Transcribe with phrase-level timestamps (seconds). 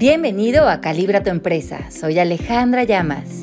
[0.00, 1.90] Bienvenido a Calibra tu empresa.
[1.90, 3.42] Soy Alejandra Llamas.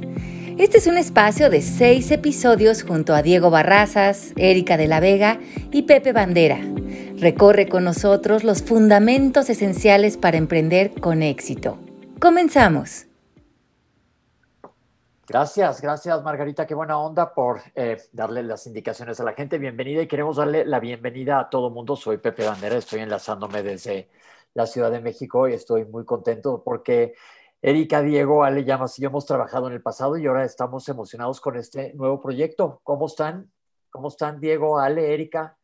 [0.57, 5.37] Este es un espacio de seis episodios junto a Diego Barrazas, Erika de la Vega
[5.73, 6.59] y Pepe Bandera.
[7.17, 11.77] Recorre con nosotros los fundamentos esenciales para emprender con éxito.
[12.21, 13.07] Comenzamos.
[15.27, 19.57] Gracias, gracias Margarita, qué buena onda por eh, darle las indicaciones a la gente.
[19.57, 21.97] Bienvenida y queremos darle la bienvenida a todo mundo.
[21.97, 24.07] Soy Pepe Bandera, estoy enlazándome desde
[24.55, 27.13] la Ciudad de México y estoy muy contento porque
[27.61, 31.41] Erika, Diego, Ale Llamas y yo hemos trabajado en el pasado y ahora estamos emocionados
[31.41, 32.79] con este nuevo proyecto.
[32.83, 33.51] ¿Cómo están?
[33.89, 35.57] ¿Cómo están, Diego, Ale, Erika?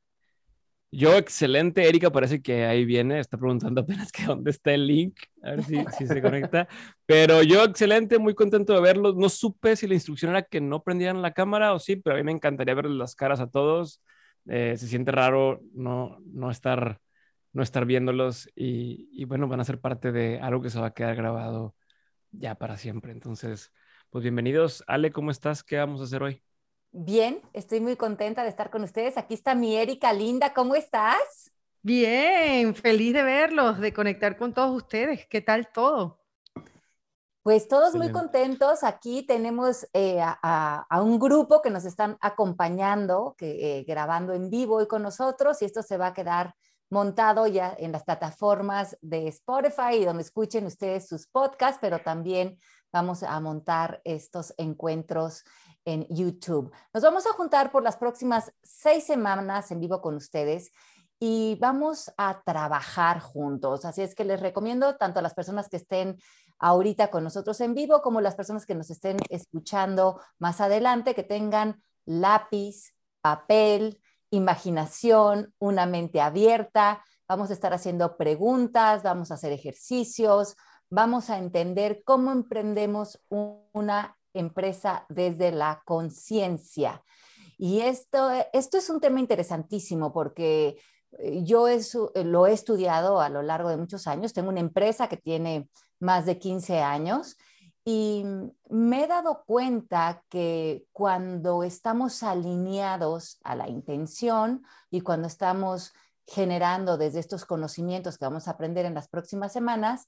[0.94, 1.88] Yo, excelente.
[1.88, 3.20] Erika parece que ahí viene.
[3.20, 5.16] Está preguntando apenas que dónde está el link.
[5.42, 6.67] A ver si, se conecta.
[7.05, 9.16] Pero yo, excelente, muy contento de verlos.
[9.16, 12.17] No supe si la instrucción era que no prendieran la cámara o sí, pero a
[12.17, 14.02] mí me encantaría ver las caras a todos.
[14.48, 17.00] Eh, se siente raro no, no estar
[17.53, 20.94] no estar viéndolos y, bueno, van a ser parte de algo que se va a
[20.94, 21.75] quedar grabado
[22.31, 23.11] ya para siempre.
[23.11, 23.71] Entonces,
[24.09, 24.83] pues bienvenidos.
[24.88, 25.63] Ale, ¿cómo estás?
[25.63, 26.41] ¿Qué vamos a hacer hoy?
[26.91, 29.17] Bien, estoy muy contenta de estar con ustedes.
[29.17, 31.52] Aquí está mi Erika Linda, ¿cómo estás?
[31.81, 35.25] Bien, feliz de verlos, de conectar con todos ustedes.
[35.27, 36.19] ¿Qué tal todo?
[37.43, 38.83] Pues todos muy contentos.
[38.83, 44.75] Aquí tenemos eh, a, un grupo que nos están acompañando, que, eh, grabando en vivo
[44.75, 46.53] hoy con nosotros y esto se va a quedar
[46.92, 52.59] montado ya en las plataformas de Spotify y donde escuchen ustedes sus podcasts, pero también
[52.92, 55.44] vamos a montar estos encuentros
[55.86, 56.72] en YouTube.
[56.94, 60.72] Nos vamos a juntar por las próximas seis semanas en vivo con ustedes
[61.17, 63.86] y vamos a trabajar juntos.
[63.86, 66.20] Así es que les recomiendo tanto a las personas que estén
[66.59, 71.23] ahorita con nosotros en vivo como las personas que nos estén escuchando más adelante, que
[71.23, 74.00] tengan lápiz, papel,
[74.31, 80.55] imaginación, una mente abierta, vamos a estar haciendo preguntas, vamos a hacer ejercicios,
[80.89, 87.03] vamos a entender cómo emprendemos una empresa desde la conciencia.
[87.58, 90.77] Y esto, esto es un tema interesantísimo porque
[91.20, 91.67] eh, yo
[92.23, 94.33] lo he estudiado a lo largo de muchos años.
[94.33, 97.37] Tengo una empresa que tiene más de 15 años
[97.83, 98.23] y
[98.69, 105.93] me he dado cuenta que cuando estamos alineados a la intención y cuando estamos
[106.27, 110.08] generando desde estos conocimientos que vamos a aprender en las próximas semanas,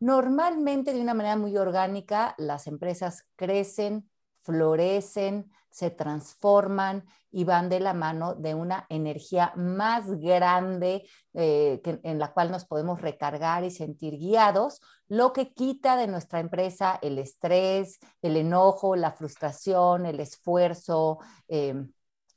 [0.00, 4.10] normalmente de una manera muy orgánica las empresas crecen,
[4.42, 12.18] florecen, se transforman y van de la mano de una energía más grande eh, en
[12.18, 17.18] la cual nos podemos recargar y sentir guiados, lo que quita de nuestra empresa el
[17.18, 21.18] estrés, el enojo, la frustración, el esfuerzo.
[21.48, 21.90] Em,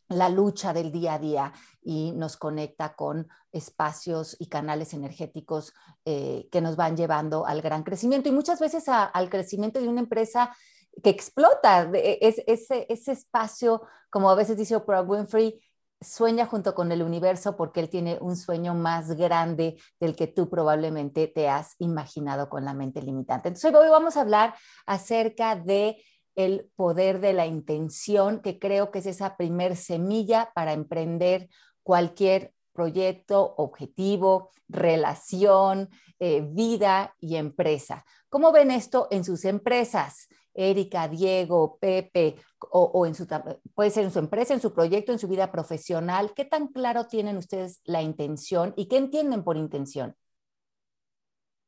[0.07, 5.73] la lucha del día a día y nos conecta con espacios y canales energéticos
[6.05, 10.01] eh, que nos van llevando al gran crecimiento y muchas veces al crecimiento de una
[10.01, 10.55] empresa
[11.03, 11.89] que explota.
[11.93, 15.61] E, es, ese, ese espacio, como a veces dice Oprah Winfrey,
[16.01, 20.49] sueña junto con el universo porque él tiene un sueño más grande del que tú
[20.49, 23.49] probablemente te has imaginado con la mente limitante.
[23.49, 26.03] Entonces hoy vamos a hablar acerca de
[26.35, 31.49] el poder de la intención, que creo que es esa primer semilla para emprender
[31.81, 35.89] cualquier proyecto, objetivo, relación,
[36.19, 38.05] eh, vida y empresa.
[38.29, 40.27] ¿Cómo ven esto en sus empresas?
[40.55, 42.35] Erika, Diego, Pepe,
[42.71, 43.27] o, en su,
[43.73, 46.31] puede ser en su empresa, en su proyecto, en su vida profesional.
[46.35, 50.15] ¿Qué tan claro tienen ustedes la intención y qué entienden por intención?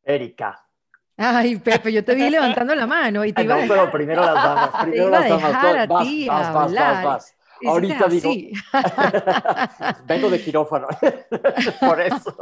[0.03, 0.64] Erika.
[1.18, 4.22] Ay, Pepe, yo te vi levantando la mano y te iba a dejar, pero primero
[4.24, 5.54] las damas, primero las damas.
[5.54, 7.34] a vas, ti vas, vas, vas, vas,
[7.66, 8.31] Ahorita digo,
[10.06, 10.88] vengo de quirófano,
[11.80, 12.36] por eso,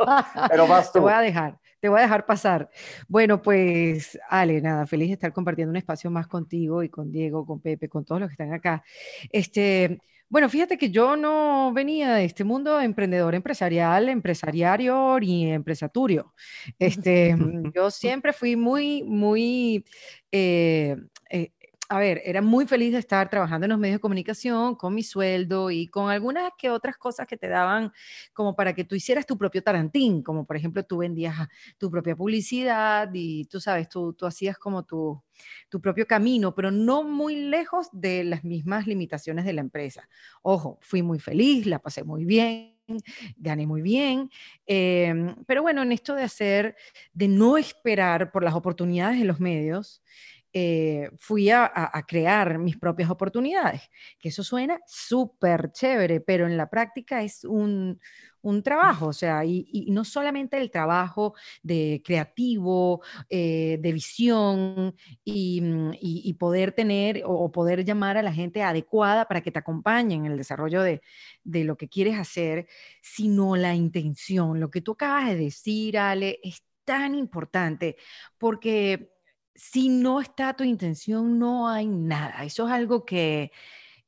[0.49, 0.99] pero vas tú.
[0.99, 2.69] Te voy a dejar te voy a dejar pasar.
[3.07, 7.45] Bueno, pues Ale, nada, feliz de estar compartiendo un espacio más contigo y con Diego,
[7.45, 8.83] con Pepe, con todos los que están acá.
[9.31, 16.33] Este, bueno, fíjate que yo no venía de este mundo emprendedor empresarial, empresariario ni empresaturio.
[16.79, 17.35] Este,
[17.73, 19.85] yo siempre fui muy, muy
[20.31, 20.95] eh,
[21.29, 21.51] eh,
[21.87, 25.03] a ver, era muy feliz de estar trabajando en los medios de comunicación con mi
[25.03, 27.91] sueldo y con algunas que otras cosas que te daban
[28.33, 31.35] como para que tú hicieras tu propio tarantín, como por ejemplo tú vendías
[31.77, 35.21] tu propia publicidad y tú sabes, tú, tú hacías como tu,
[35.69, 40.09] tu propio camino, pero no muy lejos de las mismas limitaciones de la empresa.
[40.41, 42.75] Ojo, fui muy feliz, la pasé muy bien,
[43.37, 44.29] gané muy bien,
[44.65, 46.75] em, pero bueno, en esto de hacer,
[47.13, 50.01] de no esperar por las oportunidades de los medios,
[50.57, 51.69] eh, fui a,
[52.07, 53.81] crear mis propias oportunidades,
[54.17, 57.99] que eso suena súper chévere, pero en la práctica es un,
[58.63, 66.33] trabajo, o sea, y, no solamente el trabajo de creativo, eh, de visión mm, y,
[66.39, 70.37] poder tener o poder llamar a la gente adecuada para que te acompañe en el
[70.37, 71.01] desarrollo de,
[71.43, 72.67] de lo que quieres hacer,
[73.01, 74.61] sino la intención.
[74.61, 77.97] Lo que tú acabas de decir, Ale, es tan importante
[78.37, 79.14] porque
[79.55, 82.43] si no está tu intención, no hay nada.
[82.43, 83.51] Eso es algo que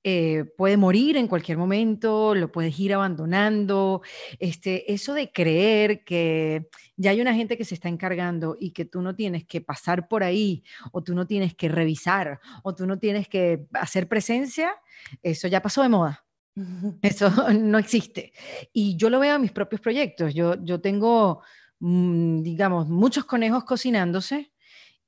[0.03, 4.01] eh, puede morir en cualquier momento, lo puedes ir abandonando.
[4.39, 8.85] Este, eso de creer que ya hay una gente que se está encargando y que
[8.85, 12.85] tú no tienes que pasar por ahí, o tú no tienes que revisar, o tú
[12.85, 14.75] no tienes que hacer presencia,
[15.23, 16.25] eso ya pasó de moda.
[17.01, 18.33] Eso no existe.
[18.73, 20.33] Y yo lo veo en mis propios proyectos.
[20.33, 21.41] Yo, yo tengo,
[21.79, 24.51] mm, digamos, muchos conejos cocinándose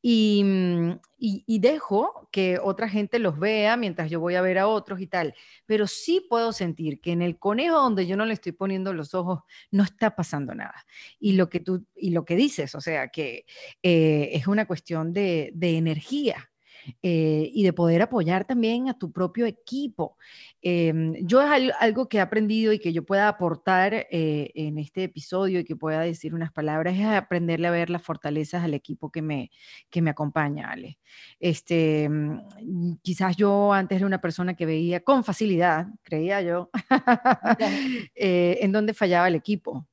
[0.02, 5.02] Mm, y, dejo que otra gente los vea mientras yo voy a ver a otros
[5.02, 5.36] y tal.
[5.66, 9.14] Pero sí puedo sentir que en el conejo donde yo no le estoy poniendo los
[9.14, 9.42] ojos
[9.72, 10.86] no está pasando nada.
[11.20, 13.46] Y lo que tú y lo que dices, o sea, que
[13.84, 16.49] eh, es una cuestión de, de energía.
[17.04, 20.18] Eh, y de poder apoyar también a tu propio equipo.
[20.62, 25.04] Em, yo es algo que he aprendido y que yo pueda aportar eh, en este
[25.06, 29.12] episodio y que pueda decir unas palabras es aprenderle a ver las fortalezas al equipo
[29.12, 29.52] que me,
[29.90, 31.00] que me acompaña, Ale.
[31.40, 36.70] Este, mm, quizás yo antes era una persona que veía con facilidad, creía yo,
[38.16, 39.89] eh, en dónde fallaba el equipo.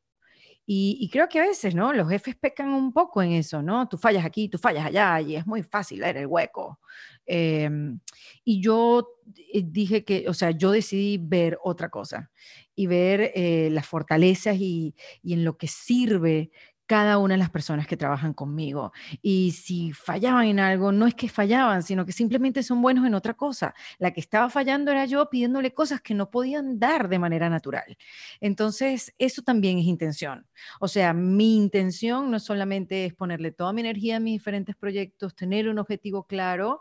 [0.69, 1.93] Y, creo que a veces, ¿no?
[1.93, 3.89] Los jefes pecan un poco en eso, ¿no?
[3.89, 6.81] Tú fallas aquí, tú fallas allá y es muy fácil ver el hueco.
[7.25, 8.01] Em,
[8.45, 9.09] y yo
[9.53, 12.31] eh, dije que, o sea, yo decidí ver otra cosa
[12.75, 16.51] y ver eh, las fortalezas y, y, en lo que sirve
[16.87, 18.93] cada una de las personas que trabajan conmigo.
[19.23, 23.15] Y si fallaban en algo, no es que fallaban, sino que simplemente son buenos en
[23.15, 23.75] otra cosa.
[23.99, 27.97] La que estaba fallando era yo pidiéndole cosas que no podían dar de manera natural.
[28.41, 30.47] Entonces, eso también es intención.
[30.81, 35.35] O sea, mi intención no solamente es ponerle toda mi energía a mis diferentes proyectos,
[35.35, 36.81] tener un objetivo claro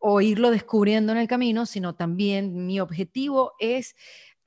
[0.00, 3.94] o irlo descubriendo en el camino, sino también mi objetivo es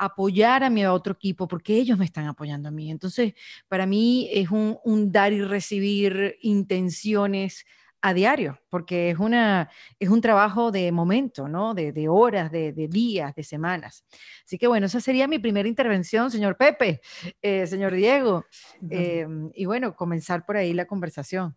[0.05, 2.91] apoyar a mi otro equipo porque ellos me están apoyando a mí.
[2.91, 3.33] Entonces,
[3.67, 7.65] para mí es un, dar y recibir intenciones
[8.01, 11.73] a diario, porque es, una, es un trabajo de momento, ¿no?
[11.73, 14.05] De, horas, de, días, de semanas.
[14.45, 16.99] Así que bueno, esa sería mi primera intervención, señor Pepe,
[17.41, 18.45] eh, señor Diego.
[18.89, 21.55] Em, y bueno, comenzar por ahí la conversación.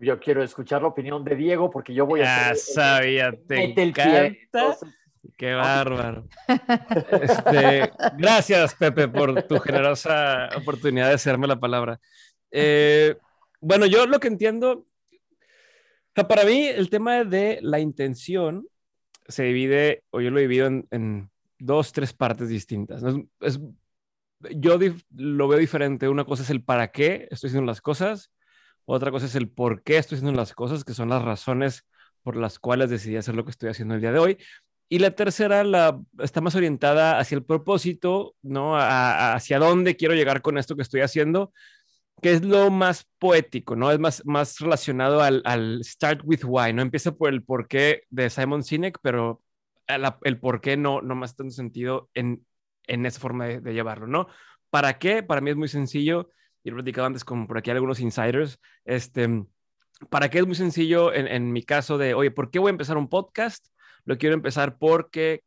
[0.00, 2.50] Yo quiero escuchar la opinión de Diego porque yo voy a...
[2.50, 4.76] Ya sabía, te encanta.
[5.36, 6.26] Qué bárbaro.
[7.22, 12.00] Este, gracias, Pepe, por tu generosa oportunidad de hacerme la palabra.
[12.50, 13.16] Eh,
[13.60, 14.86] bueno, yo lo que entiendo,
[16.14, 18.66] para mí el tema de la intención
[19.26, 23.02] se divide, o yo lo divido en, en dos, tres partes distintas.
[23.40, 23.60] Es,
[24.56, 24.78] yo
[25.14, 26.08] lo veo diferente.
[26.08, 28.30] Una cosa es el para qué estoy haciendo las cosas,
[28.84, 31.84] otra cosa es el por qué estoy haciendo las cosas, que son las razones
[32.22, 34.38] por las cuales decidí hacer lo que estoy haciendo el día de hoy.
[34.88, 38.74] Y la tercera la, está más orientada hacia el propósito, ¿no?
[38.76, 41.52] hacia dónde quiero llegar con esto que estoy haciendo,
[42.22, 43.90] que es lo más poético, ¿no?
[43.90, 46.82] Es más, más relacionado al, start with why, ¿no?
[46.82, 49.42] Empieza por el porqué de Simon Sinek, pero
[50.22, 52.46] el porqué no, no más tanto sentido en,
[52.86, 54.28] en esa forma de, llevarlo, ¿no?
[54.70, 55.22] ¿Para qué?
[55.22, 56.30] Para mí es muy sencillo,
[56.64, 59.44] y lo platicaba antes con por aquí algunos insiders, este,
[60.10, 62.72] ¿para qué es muy sencillo en, en mi caso de, oye, ¿por qué voy a
[62.72, 63.66] empezar un podcast?
[64.08, 65.44] Lo quiero empezar porque,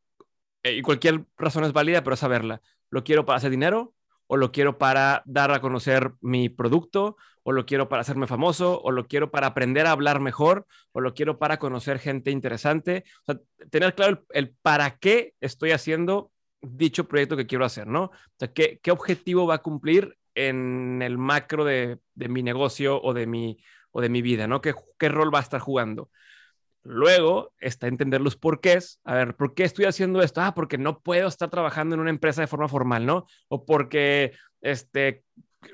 [0.61, 3.95] eh, y cualquier razón es válida, pero saberla, lo quiero para hacer dinero,
[4.27, 8.79] o lo quiero para dar a conocer mi producto, o lo quiero para hacerme famoso,
[8.83, 13.03] o lo quiero para aprender a hablar mejor, o lo quiero para conocer gente interesante.
[13.23, 13.41] O sea,
[13.71, 18.03] tener claro el, para qué estoy haciendo dicho proyecto que quiero hacer, ¿no?
[18.03, 23.01] O sea, qué, qué objetivo va a cumplir en el macro de, de, mi negocio
[23.01, 23.57] o de mi,
[23.89, 24.61] o de mi vida, ¿no?
[24.61, 26.11] ¿Qué, ¿Qué rol va a estar jugando?
[26.83, 28.99] Luego está entender los porqués.
[29.03, 30.41] A ver, ¿por qué estoy haciendo esto?
[30.41, 33.25] Ah, porque no puedo estar trabajando en una empresa de forma formal, ¿no?
[33.49, 35.23] O porque este,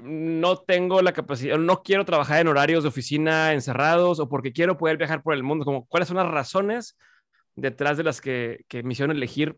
[0.01, 4.77] no tengo la capacidad, no quiero trabajar en horarios de oficina encerrados, o porque quiero
[4.77, 5.65] poder viajar por el mundo.
[5.65, 6.97] Como, ¿Cuáles son las razones
[7.55, 9.57] detrás de las que, que me hicieron elegir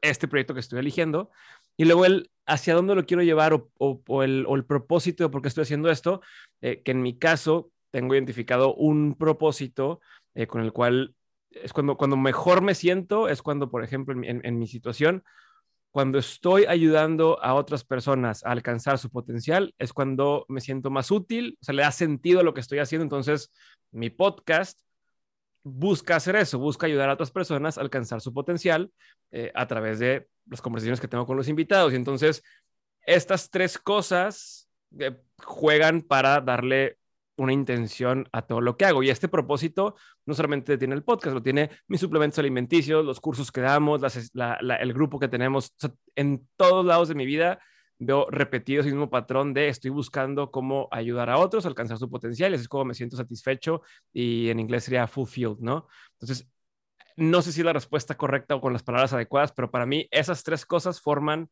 [0.00, 1.30] este proyecto que estoy eligiendo?
[1.76, 5.62] Y luego el hacia dónde lo quiero llevar o, el, propósito de por qué estoy
[5.62, 6.20] haciendo esto,
[6.60, 10.00] eh, que en mi caso tengo identificado un propósito
[10.34, 11.14] eh, con el cual
[11.50, 15.22] es cuando, cuando mejor me siento, es cuando, por ejemplo, en, mi situación,
[15.90, 21.10] cuando estoy ayudando a otras personas a alcanzar su potencial, es cuando me siento más
[21.10, 23.04] útil, o sea, le da sentido a lo que estoy haciendo.
[23.04, 23.52] Entonces,
[23.92, 24.80] mi podcast
[25.62, 28.90] busca hacer eso, busca ayudar a otras personas a alcanzar su potencial
[29.30, 31.92] eh, a través de las conversaciones que tengo con los invitados.
[31.92, 32.42] Y entonces,
[33.06, 36.98] estas tres cosas eh, juegan para darle
[37.36, 39.02] una intención a todo lo que hago.
[39.02, 43.50] Y este propósito no solamente tiene el podcast, lo tiene mis suplementos alimenticios, los cursos
[43.50, 44.02] que damos,
[44.80, 45.74] el grupo que tenemos,
[46.14, 47.60] en todos lados de mi vida
[47.98, 52.10] veo repetido ese mismo patrón de estoy buscando cómo ayudar a otros a alcanzar su
[52.10, 55.86] potencial, así es como me siento satisfecho y en inglés sería fulfilled, ¿no?
[56.14, 56.48] Entonces,
[57.16, 60.42] no sé si la respuesta correcta o con las palabras adecuadas, pero para mí esas
[60.42, 61.48] tres cosas forman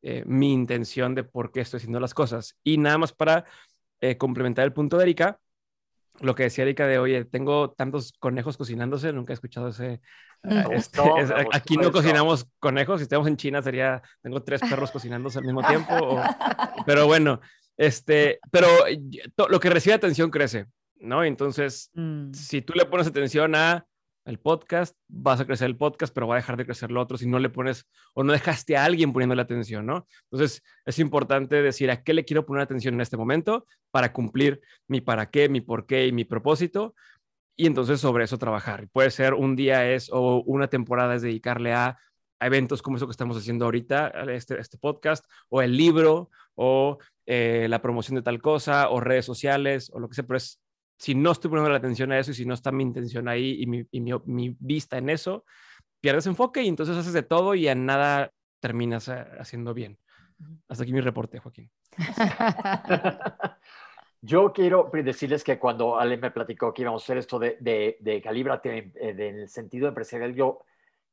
[0.00, 2.58] eh, mi intención de por qué estoy haciendo las cosas.
[2.64, 3.44] Y nada más para
[4.02, 5.38] eh, complementar el punto de Erika,
[6.20, 10.00] lo que decía Erika de, oye, tengo tantos conejos cocinándose, nunca he escuchado ese...
[10.42, 11.00] Eh, este,
[11.52, 15.62] aquí no cocinamos conejos, si estamos en China sería, tengo tres perros cocinándose al mismo
[15.62, 16.20] tiempo,
[16.84, 17.40] pero bueno,
[17.76, 18.66] este, pero
[19.48, 20.66] lo que recibe atención crece,
[20.96, 21.22] ¿no?
[21.22, 22.32] Entonces, mm.
[22.32, 23.86] si tú le pones atención a
[24.24, 27.18] el podcast, vas a crecer el podcast, pero va a dejar de crecer lo otro
[27.18, 30.06] si no le pones o no dejaste a alguien poniéndole atención, ¿no?
[30.30, 34.60] Entonces, es importante decir a qué le quiero poner atención en este momento para cumplir
[34.88, 36.94] mi para qué, mi por qué y mi propósito.
[37.56, 38.88] Y entonces sobre eso trabajar.
[38.88, 41.98] Puede ser un día es o una temporada es dedicarle a,
[42.40, 47.66] eventos como eso que estamos haciendo ahorita, este, este podcast, o el libro, o eh,
[47.68, 50.60] la promoción de tal cosa, o redes sociales, o lo que sea, pero es
[51.02, 53.60] si no estoy poniendo la atención a eso y si no está mi intención ahí
[53.60, 55.44] y mi, mi, vista en eso,
[56.00, 58.30] pierdes enfoque y entonces haces de todo y en nada
[58.60, 59.98] terminas eh, haciendo bien.
[60.68, 61.68] Hasta aquí mi reporte, Joaquín.
[64.20, 67.96] Yo quiero decirles que cuando Ale me platicó que íbamos a hacer esto de, de,
[67.98, 70.60] de Calíbrate en, el sentido empresarial, yo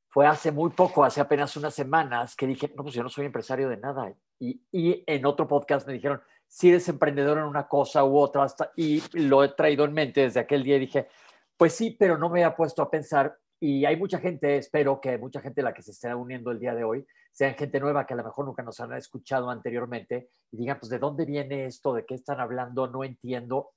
[0.07, 3.25] fue hace muy poco, hace apenas unas semanas, que dije, no, pues yo no soy
[3.25, 4.13] empresario de nada.
[4.37, 8.43] Y, y en otro podcast me dijeron, si eres emprendedor en una cosa u otra,
[8.43, 11.07] hasta, y lo he traído en mente desde aquel día y dije,
[11.55, 15.17] pues sí, pero no me había puesto a pensar, y hay mucha gente, espero que
[15.17, 18.15] mucha gente la que se esté uniendo el día de hoy, sean gente nueva que
[18.15, 21.93] a lo mejor nunca nos han escuchado anteriormente y digan, pues, ¿de dónde viene esto?
[21.93, 22.87] ¿De qué están hablando?
[22.87, 23.71] No entiendo.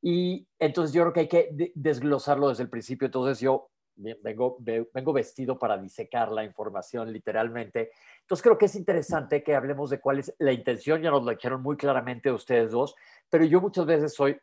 [0.00, 3.06] Y entonces yo creo que hay que desglosarlo desde el principio.
[3.06, 7.92] Entonces yo vengo, vengo vestido para disecar la información literalmente.
[8.20, 11.30] Entonces creo que es interesante que hablemos de cuál es la intención, ya nos lo
[11.30, 12.94] dijeron muy claramente ustedes dos,
[13.28, 14.38] pero yo muchas veces soy,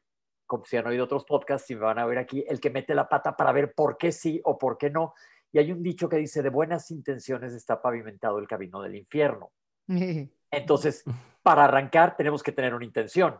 [0.46, 2.96] como si han oído otros podcasts y me van a ver aquí, el que mete
[2.96, 5.13] la pata para ver por qué sí o por qué no.
[5.51, 9.51] Y hay un dicho que dice, de buenas intenciones está pavimentado el camino del infierno.
[10.51, 11.03] Entonces,
[11.41, 13.39] para arrancar tenemos que tener una intención.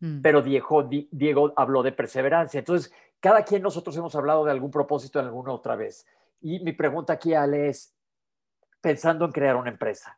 [0.00, 0.20] Mm.
[0.20, 2.58] Pero Diego, Diego habló de perseverancia.
[2.58, 2.92] Entonces,
[3.26, 6.06] cada quien nosotros hemos hablado de algún propósito en alguna otra vez.
[6.40, 7.92] Y mi pregunta aquí, Ale, es,
[8.80, 10.16] pensando en crear una empresa,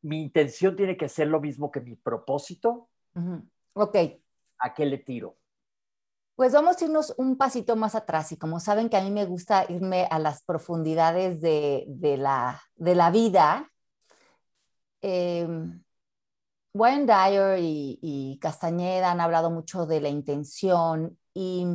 [0.00, 2.88] ¿mi intención tiene que ser lo mismo que mi propósito?
[3.74, 3.94] Ok.
[4.58, 5.36] ¿A qué le tiro?
[6.34, 9.26] Pues vamos a irnos un pasito más atrás y como saben que a mí me
[9.26, 11.84] gusta irme a las profundidades de,
[12.16, 13.70] la, de la, vida,
[15.02, 15.46] eh,
[16.72, 21.66] Wayne Dyer y, y, Castañeda han hablado mucho de la intención y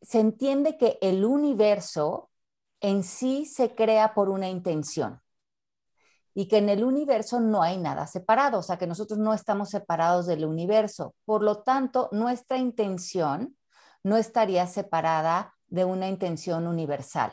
[0.00, 2.30] se entiende que el universo
[2.80, 5.20] en sí se crea por una intención
[6.34, 9.70] y que en el universo no hay nada separado, o sea que nosotros no estamos
[9.70, 11.14] separados del universo.
[11.24, 13.56] Por lo tanto, nuestra intención
[14.02, 17.32] no estaría separada de una intención universal.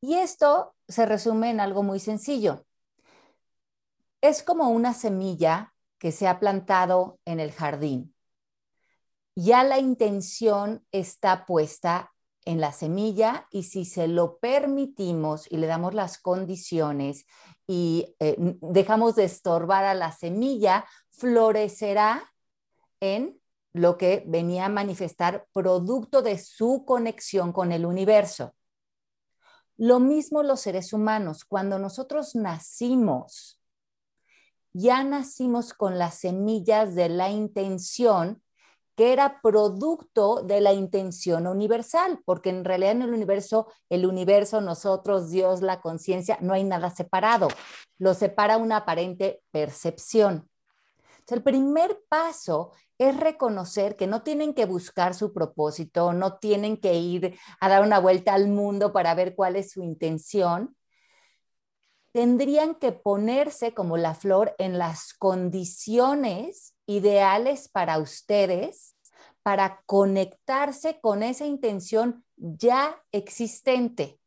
[0.00, 2.64] Y esto se resume en algo muy sencillo.
[4.22, 8.15] Es como una semilla que se ha plantado en el jardín
[9.36, 12.12] ya la intención está puesta
[12.46, 17.26] en la semilla y si se lo permitimos y le damos las condiciones
[17.66, 22.32] y eh, dejamos de estorbar a la semilla, florecerá
[23.00, 23.38] en
[23.74, 28.54] lo que venía a manifestar producto de su conexión con el universo.
[29.76, 33.60] Lo mismo los seres humanos, cuando nosotros nacimos,
[34.72, 38.42] ya nacimos con las semillas de la intención
[38.96, 44.62] que era producto de la intención universal, porque en realidad en el universo, el universo,
[44.62, 47.48] nosotros, Dios, la conciencia, no hay nada separado,
[47.98, 50.48] lo separa una aparente percepción.
[51.28, 56.94] el primer paso es reconocer que no tienen que buscar su propósito, no tienen que
[56.94, 60.74] ir a dar una vuelta al mundo para ver cuál es su intención.
[62.12, 68.96] Tendrían que ponerse como la flor en las condiciones ideales para ustedes
[69.46, 74.18] para conectarse con esa intención ya existente.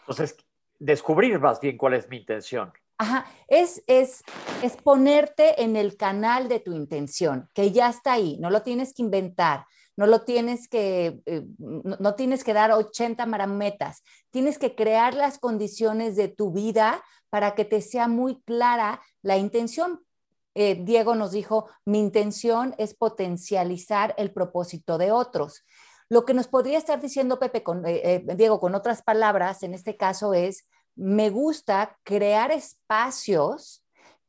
[0.00, 0.36] Entonces,
[0.78, 2.72] descubrir más bien cuál es mi intención.
[2.96, 4.24] Ajá, es, es,
[4.62, 8.94] es ponerte en el canal de tu intención, que ya está ahí, no lo tienes
[8.94, 9.66] que inventar.
[9.96, 15.38] no lo tienes que, eh, no, tienes que dar 80 marametas, tienes que crear las
[15.38, 20.05] condiciones de tu vida para que te sea muy clara la intención.
[20.58, 25.66] Eh, Diego nos dijo, mi intención es potencializar el propósito de otros.
[26.08, 29.98] Lo que nos podría estar diciendo Pepe, con, eh, Diego, con otras palabras, en este
[29.98, 33.84] caso es, me gusta crear espacios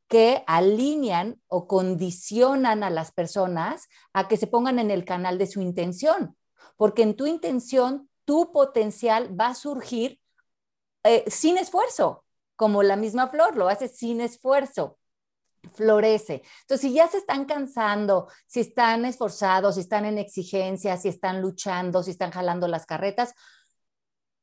[0.10, 5.48] que alinean o condicionan a las personas a que se pongan en el canal de
[5.48, 6.36] su intención,
[6.76, 10.20] porque en tu intención tu potencial va a surgir
[11.06, 12.26] eh, sin esfuerzo,
[12.58, 14.98] como la misma flor, lo hace sin esfuerzo
[15.70, 16.42] florece.
[16.62, 21.42] Entonces, si ya se están cansando, si están esforzados, si están en exigencia, si están
[21.42, 23.34] luchando, si están jalando las carretas,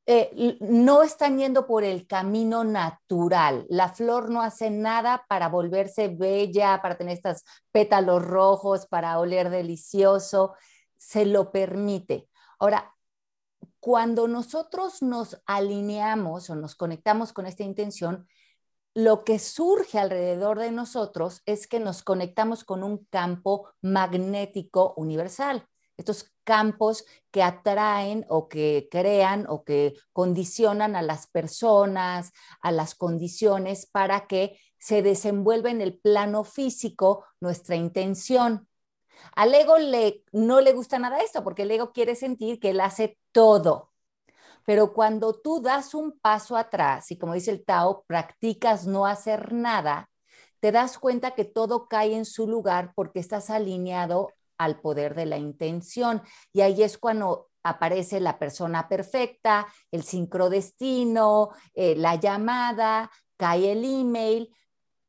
[0.06, 3.64] eh, no están yendo por el camino natural.
[3.70, 9.48] La flor no hace nada para volverse bella, para tener estos pétalos rojos, para oler
[9.48, 10.54] delicioso.
[10.98, 12.28] Se lo permite.
[12.58, 12.94] Ahora,
[13.80, 18.26] cuando nosotros nos alineamos o nos conectamos con esta intención,
[18.94, 25.68] lo que surge alrededor de nosotros es que nos conectamos con un campo magnético universal
[25.96, 32.94] estos campos que atraen o que crean o que condicionan a las personas, a las
[32.94, 38.68] condiciones para que se desenvuelva en el plano físico nuestra intención.
[39.34, 42.80] Al ego le, no le gusta nada esto porque el ego quiere sentir que él
[42.80, 43.93] hace todo.
[44.64, 49.52] Pero cuando tú das un paso atrás y como dice el Tao, practicas no hacer
[49.52, 50.10] nada,
[50.60, 55.26] te das cuenta que todo cae en su lugar porque estás alineado al poder de
[55.26, 56.22] la intención.
[56.52, 63.84] Y ahí es cuando aparece la persona perfecta, el sincrodestino, eh, la llamada, cae el
[63.84, 64.54] email,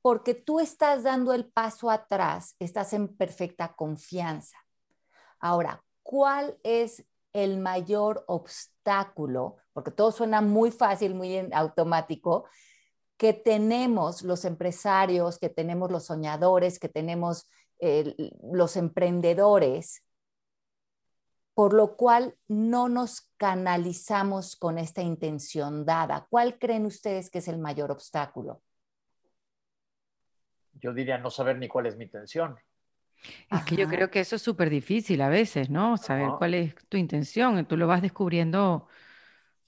[0.01, 4.57] porque tú estás dando el paso atrás, estás en perfecta confianza.
[5.39, 7.05] Ahora, ¿cuál es
[7.36, 9.58] el mayor obstáculo?
[9.74, 12.48] Porque todo suena muy fácil, muy automático,
[13.18, 17.48] que tenemos los empresarios, que tenemos los soñadores, que tenemos
[18.42, 20.01] los emprendedores,
[21.53, 26.27] por lo cual no nos canalizamos con esta intención dada.
[26.29, 28.62] ¿Cuál creen ustedes que es el mayor obstáculo?
[30.74, 32.57] Yo diría no saber ni cuál es mi intención.
[33.51, 35.98] Es que yo creo que eso es súper difícil a veces, ¿no?
[35.98, 37.66] Saber cuál es tu intención.
[37.66, 38.88] Tú lo vas descubriendo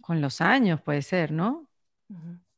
[0.02, 1.70] con los años, puede ser, ¿no?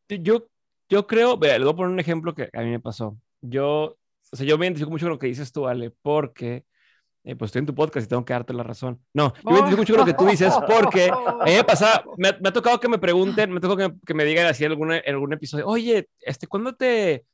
[0.09, 0.47] Yo,
[0.89, 3.17] yo creo, vea, le voy a poner un ejemplo que a mí me pasó.
[3.41, 3.99] Yo
[4.31, 6.65] o sea, yo me identifico mucho con lo que dices tú, Ale, porque
[7.23, 9.03] eh, pues estoy en tu podcast y tengo que darte la razón.
[9.13, 12.03] No, yo me identifico mucho con lo que tú dices porque a mí me pasa,
[12.17, 14.71] me, ha tocado que me pregunten, me ha tocado que, que me digan así en
[14.71, 17.25] algún, en algún episodio, oye, este, ¿cuándo te,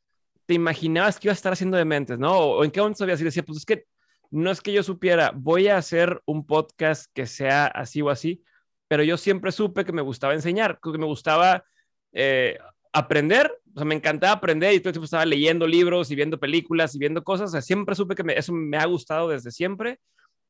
[0.45, 2.37] te imaginabas que iba a estar haciendo dementes, no?
[2.37, 3.85] O, en qué momento sabías y decía, pues es que
[4.31, 8.43] no es que yo supiera, voy a hacer un podcast que sea así o así,
[8.87, 11.63] pero yo siempre supe que me gustaba enseñar, que me gustaba
[12.11, 12.57] eh,
[12.93, 16.39] aprender, o sea, me encantaba aprender y todo el tiempo estaba leyendo libros y viendo
[16.39, 19.99] películas y viendo cosas, o sea, siempre supe que eso me ha gustado desde siempre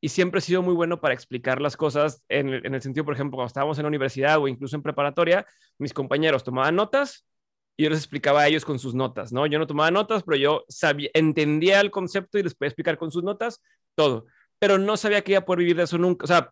[0.01, 3.37] y siempre he sido muy bueno para explicar las cosas en, el sentido, por ejemplo,
[3.37, 5.45] cuando estábamos en la universidad o incluso en preparatoria,
[5.79, 7.25] mis compañeros tomaban notas
[7.77, 9.45] y yo les explicaba a ellos con sus notas, ¿no?
[9.47, 13.11] Yo no tomaba notas, pero yo sabía, entendía el concepto y les podía explicar con
[13.11, 13.61] sus notas
[13.95, 14.25] todo,
[14.59, 16.51] pero no sabía que iba a poder vivir de eso nunca, o sea,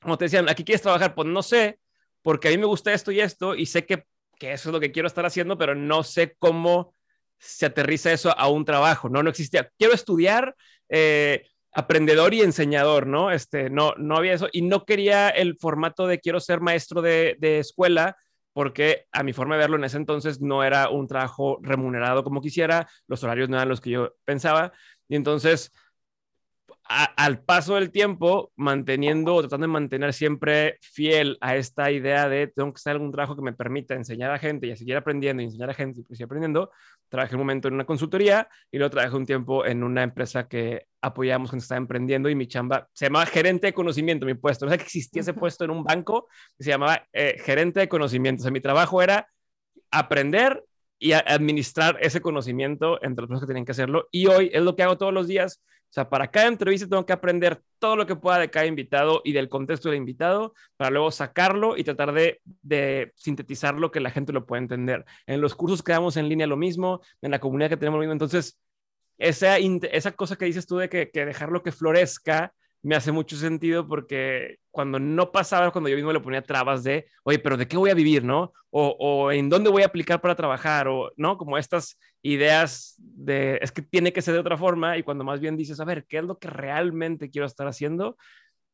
[0.00, 1.14] como te decían, ¿aquí quieres trabajar?
[1.14, 1.80] Pues no sé,
[2.22, 4.04] porque a mí me gusta esto y esto y sé que
[4.38, 6.94] que eso es lo que quiero estar haciendo, pero no sé cómo
[7.38, 9.22] se aterriza eso a un trabajo, ¿no?
[9.22, 9.70] No existía.
[9.78, 10.54] Quiero estudiar
[10.88, 13.30] eh, aprendedor y enseñador, ¿no?
[13.30, 17.36] Este, no, no había eso y no quería el formato de quiero ser maestro de,
[17.38, 18.16] de escuela
[18.56, 22.40] porque a mi forma de verlo en ese entonces no era un trabajo remunerado como
[22.40, 24.72] quisiera, los horarios no eran los que yo pensaba
[25.08, 25.74] y entonces
[26.88, 32.46] al paso del tiempo, manteniendo o tratando de mantener siempre fiel a esta idea de
[32.46, 35.42] tengo que en algún trabajo que me permita enseñar a gente y a seguir aprendiendo
[35.42, 36.70] y enseñar a gente y seguir aprendiendo,
[37.08, 40.86] trabajé un momento en una consultoría y luego trabajé un tiempo en una empresa que
[41.00, 44.66] apoyamos cuando estaba emprendiendo y mi chamba se llamaba gerente de conocimiento, mi puesto.
[44.66, 48.40] No sé que existía ese puesto en un banco, se llamaba eh, gerente de conocimiento.
[48.40, 49.28] O sea, mi trabajo era
[49.90, 50.64] aprender
[50.98, 54.08] y administrar ese conocimiento entre los que tenían que hacerlo.
[54.10, 57.06] Y hoy es lo que hago todos los días o sea, para cada entrevista tengo
[57.06, 60.90] que aprender todo lo que pueda de cada invitado y del contexto del invitado para
[60.90, 65.04] luego sacarlo y tratar de, de sintetizarlo que la gente lo pueda entender.
[65.26, 68.00] En los cursos que damos en línea lo mismo, en la comunidad que tenemos lo
[68.00, 68.12] mismo.
[68.12, 68.58] Entonces,
[69.18, 72.52] esa, esa cosa que dices tú de que, que dejarlo que florezca
[72.86, 77.06] me hace mucho sentido porque cuando no pasaba, cuando yo mismo le ponía trabas de,
[77.24, 78.52] oye, pero ¿de qué voy a vivir, no?
[78.70, 81.38] O, o, en dónde voy a aplicar para trabajar, o, ¿no?
[81.38, 85.40] Como estas ideas de, es que tiene que ser de otra forma, y cuando más
[85.40, 88.16] bien dices, a ver, ¿qué es lo que realmente quiero estar haciendo?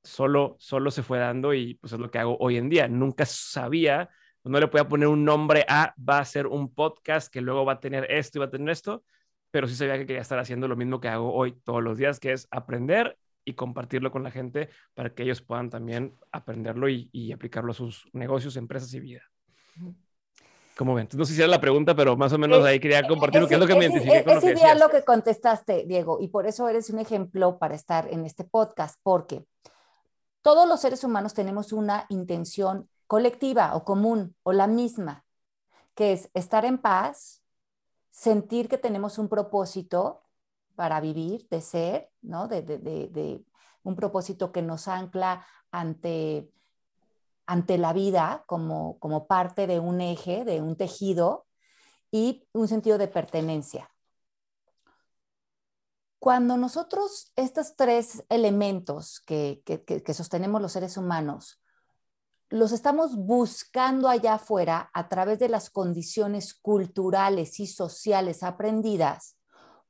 [0.02, 2.88] solo, solo se fue dando y pues es lo que hago hoy en día.
[2.88, 4.10] Nunca sabía,
[4.44, 7.74] no le podía poner un nombre a, va a ser un podcast que luego va
[7.74, 9.04] a tener esto y va a tener esto,
[9.50, 12.20] pero sí sabía que quería estar haciendo lo mismo que hago hoy todos los días,
[12.20, 17.32] que es aprender y compartirlo con la gente para que ellos puedan también aprenderlo y,
[17.32, 19.22] aplicarlo a sus negocios, empresas y vida.
[20.76, 21.08] ¿Cómo ven?
[21.14, 23.54] No sé si era la pregunta, pero más o menos ahí quería compartir lo que
[23.54, 26.46] es lo que me identifiqué con lo que Es lo que contestaste, Diego, y por
[26.46, 29.44] eso eres un ejemplo para estar en este podcast, porque
[30.40, 35.24] todos los seres humanos tenemos una intención colectiva o común o la misma,
[35.94, 37.42] que es estar en paz,
[38.10, 40.22] sentir que tenemos un propósito
[40.74, 42.48] para vivir, de ser, ¿no?
[42.48, 43.44] De, de
[43.82, 46.52] un propósito que nos ancla ante
[47.46, 51.46] ante la vida como, como parte de un eje, de un tejido
[52.10, 53.90] y un sentido de pertenencia.
[56.18, 61.60] Cuando nosotros estos tres elementos que, que, sostenemos los seres humanos,
[62.48, 69.36] los estamos buscando allá afuera a través de las condiciones culturales y sociales aprendidas,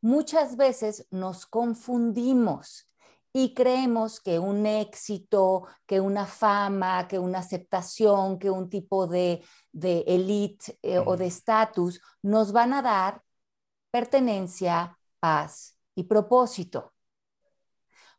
[0.02, 2.88] muchas veces nos confundimos
[3.32, 9.42] y creemos que un éxito, que una fama, que una aceptación, que un tipo de,
[9.72, 13.22] de elite eh, o de estatus nos van a dar
[13.90, 16.92] pertenencia, paz y propósito.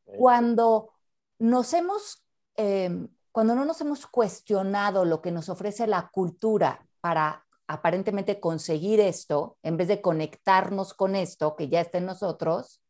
[0.04, 0.94] Cuando
[1.40, 2.24] nos hemos,
[2.56, 9.00] em, cuando no nos hemos cuestionado lo que nos ofrece la cultura para aparentemente conseguir
[9.00, 12.82] esto, en vez de conectarnos con esto que ya está en nosotros,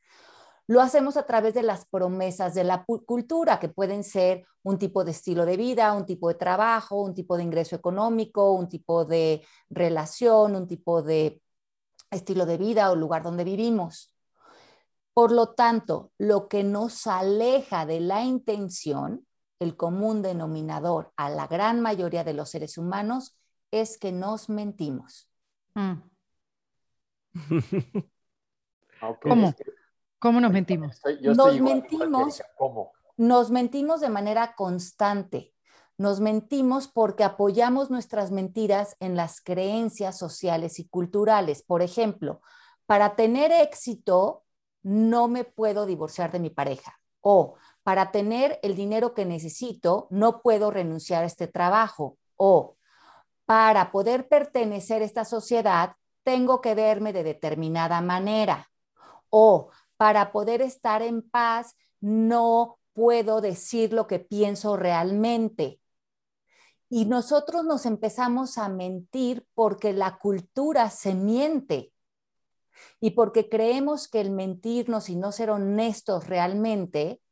[0.68, 5.04] lo hacemos a través de las promesas de la cultura, que pueden ser un tipo
[5.04, 9.04] de estilo de vida, un tipo de trabajo, un tipo de ingreso económico, un tipo
[9.04, 11.42] de relación, un tipo de
[12.12, 14.14] estilo de vida o lugar donde vivimos.
[15.14, 19.28] Por lo tanto, lo que nos aleja de la intención,
[19.60, 23.38] el común denominador a la gran mayoría de los seres humanos,
[23.74, 25.28] es que nos mentimos.
[25.74, 25.94] Mm.
[29.22, 29.54] ¿Cómo?
[30.20, 31.02] ¿Cómo nos mentimos?
[31.22, 32.42] nos mentimos.
[33.18, 35.54] Nos mentimos de manera constante.
[35.98, 41.64] Nos mentimos porque apoyamos nuestras mentiras en las creencias sociales y culturales.
[41.64, 42.42] Por ejemplo,
[42.86, 44.44] para tener éxito,
[44.84, 47.00] no me puedo divorciar de mi pareja.
[47.22, 52.18] O para tener el dinero que necesito, no puedo renunciar a este trabajo.
[52.38, 52.78] O
[53.46, 58.72] para poder pertenecer a esta sociedad, tengo que verme de determinada manera.
[59.30, 65.80] O para poder estar en paz, no puedo decir lo que pienso realmente.
[66.90, 71.92] Y nosotros nos empezamos a mentir porque la cultura se miente
[73.00, 77.23] y porque creemos que el mentirnos y no ser honestos realmente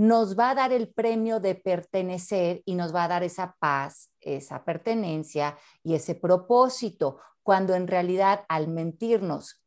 [0.00, 4.10] nos va a dar el premio de pertenecer y nos va a dar esa paz,
[4.18, 9.60] esa pertenencia y ese propósito, cuando en realidad al mentirnos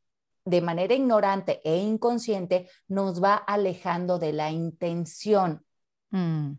[0.44, 5.64] de manera ignorante e inconsciente nos va alejando de la intención.
[6.10, 6.54] Mm.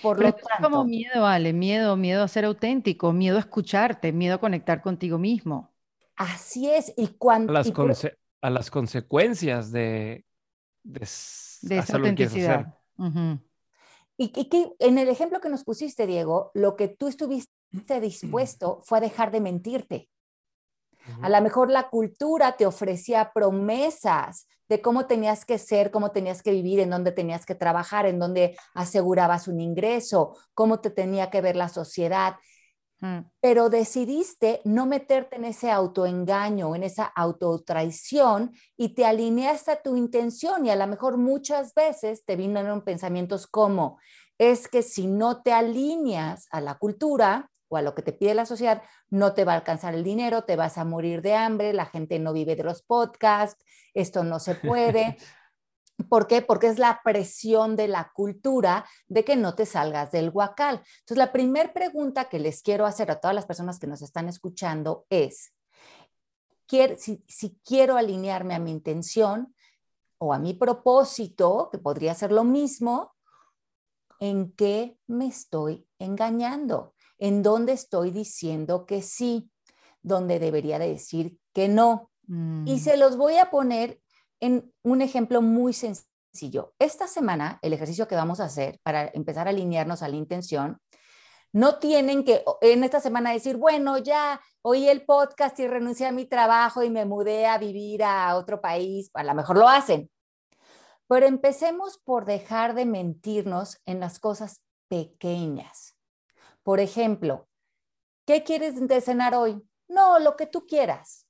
[0.00, 4.12] Por lo tanto, es como miedo, Ale, miedo, miedo a ser auténtico, miedo a escucharte,
[4.12, 5.74] miedo a conectar contigo mismo.
[6.14, 7.52] Así es, y cuando...
[8.40, 10.24] A las, consecuencias de,
[10.84, 12.78] de, esa autenticidad.
[14.16, 17.52] Y, que en el ejemplo que nos pusiste, Diego, lo que tú estuviste
[18.00, 20.08] dispuesto fue a dejar de mentirte.
[21.22, 26.42] A lo mejor la cultura te ofrecía promesas de cómo tenías que ser, cómo tenías
[26.42, 31.30] que vivir, en dónde tenías que trabajar, en dónde asegurabas un ingreso, cómo te tenía
[31.30, 32.34] que ver la sociedad.
[33.00, 33.18] Mm.
[33.40, 39.96] Pero decidiste no meterte en ese autoengaño, en esa autotraición y te alineaste a tu
[39.96, 43.98] intención y a lo mejor muchas veces te vinieron pensamientos como,
[44.38, 48.34] es que si no te alineas a la cultura, o a lo que te pide
[48.34, 51.72] la sociedad, no te va a alcanzar el dinero, te vas a morir de hambre,
[51.72, 53.62] la gente no vive de los podcasts,
[53.94, 55.16] esto no se puede.
[56.08, 56.42] ¿Por qué?
[56.42, 60.76] Porque es la presión de la cultura de que no te salgas del huacal.
[61.00, 64.28] Entonces, la primera pregunta que les quiero hacer a todas las personas que nos están
[64.28, 65.52] escuchando es,
[66.98, 69.54] si, si quiero alinearme a mi intención
[70.18, 73.14] o a mi propósito, que podría ser lo mismo,
[74.20, 76.94] ¿en qué me estoy engañando?
[77.18, 79.50] en dónde estoy diciendo que sí,
[80.02, 82.10] donde debería decir que no.
[82.28, 82.78] Y mm.
[82.78, 84.00] se los voy a poner
[84.40, 86.74] en un ejemplo muy sencillo.
[86.78, 90.80] Esta semana, el ejercicio que vamos a hacer para empezar a alinearnos a la intención,
[91.52, 96.12] no tienen que en esta semana decir, bueno, ya oí el podcast y renuncié a
[96.12, 99.10] mi trabajo y me mudé a vivir a otro país.
[99.14, 100.10] A lo mejor lo hacen.
[101.08, 105.96] Pero empecemos por dejar de mentirnos en las cosas pequeñas.
[106.62, 107.48] Por ejemplo,
[108.26, 109.62] ¿qué quieres de cenar hoy?
[109.88, 111.27] No, lo que tú quieras.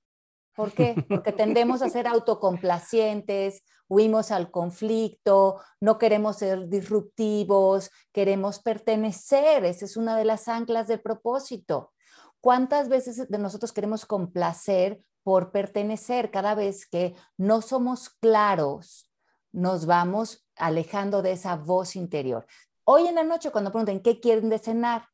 [0.59, 0.97] ¿Por qué?
[1.09, 9.65] Porque tendemos a ser autocomplacientes, huimos al conflicto, no queremos ser disruptivos, queremos pertenecer.
[9.65, 11.93] Esa es una de las anclas del propósito.
[12.41, 16.33] ¿Cuántas veces de nosotros queremos complacer por pertenecer?
[16.33, 19.13] Cada vez que no somos claros,
[19.53, 22.47] nos vamos alejando de esa voz interior.
[22.83, 25.07] Hoy en la noche, cuando pregunten qué quieren de cenar,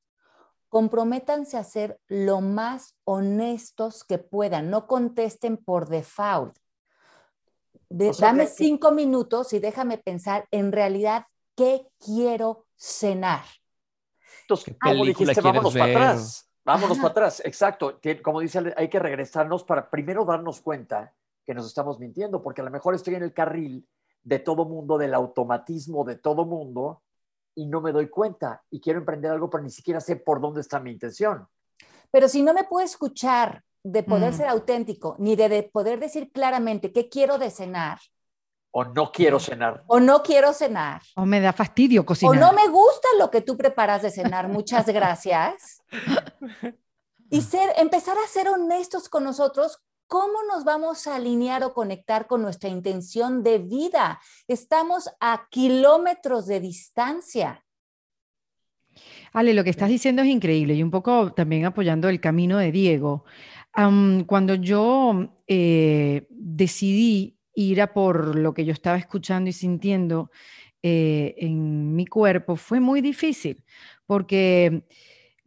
[0.75, 6.59] comprométanse a ser lo más honestos que puedan, no contesten por default.
[7.89, 13.45] dame cinco minutos y déjame pensar en realidad qué quiero cenar.
[14.41, 16.51] Entonces, como dijiste, vámonos para atrás.
[16.65, 18.01] Vámonos para atrás, exacto.
[18.25, 22.65] Como dice, hay que regresarnos para primero darnos cuenta que nos estamos mintiendo, porque a
[22.65, 23.87] lo mejor estoy en el carril
[24.25, 27.04] de todo mundo, del automatismo de todo mundo,
[27.55, 30.61] y no me doy cuenta y quiero emprender algo, pero ni siquiera sé por dónde
[30.61, 31.47] está mi intención.
[32.11, 34.37] Pero si no me puedo escuchar de poder mm.
[34.37, 37.99] ser auténtico, ni de, poder decir claramente qué quiero de cenar.
[38.71, 39.85] O no quiero cenar.
[39.87, 41.03] O no quiero cenar.
[41.15, 42.37] O me da fastidio cocinar.
[42.37, 44.49] O no me gusta lo que tú preparas de cenar.
[44.49, 45.83] Muchas gracias.
[47.31, 52.27] y ser, empezar a ser honestos con nosotros ¿cómo nos vamos a alinear o conectar
[52.27, 54.21] con nuestra intención de vida?
[54.49, 57.65] Estamos a kilómetros de distancia.
[59.33, 62.71] Ale, lo que estás diciendo es increíble y un poco también apoyando el camino de
[62.71, 63.25] Diego.
[64.27, 70.31] cuando yo eh, decidí ir a por lo que yo estaba escuchando y sintiendo
[70.83, 73.65] eh, en mi cuerpo, fue muy difícil
[74.07, 74.85] porque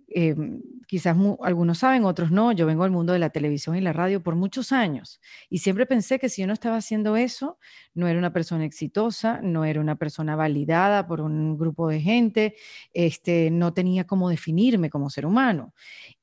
[0.10, 3.92] Em, quizás algunos saben, otros no, yo vengo al mundo de la televisión y la
[3.92, 7.60] radio por muchos años y siempre pensé que si yo no estaba haciendo eso,
[7.94, 12.56] no era una persona exitosa, no era una persona validada por un grupo de gente,
[12.94, 15.74] este, no tenía cómo definirme como ser humano.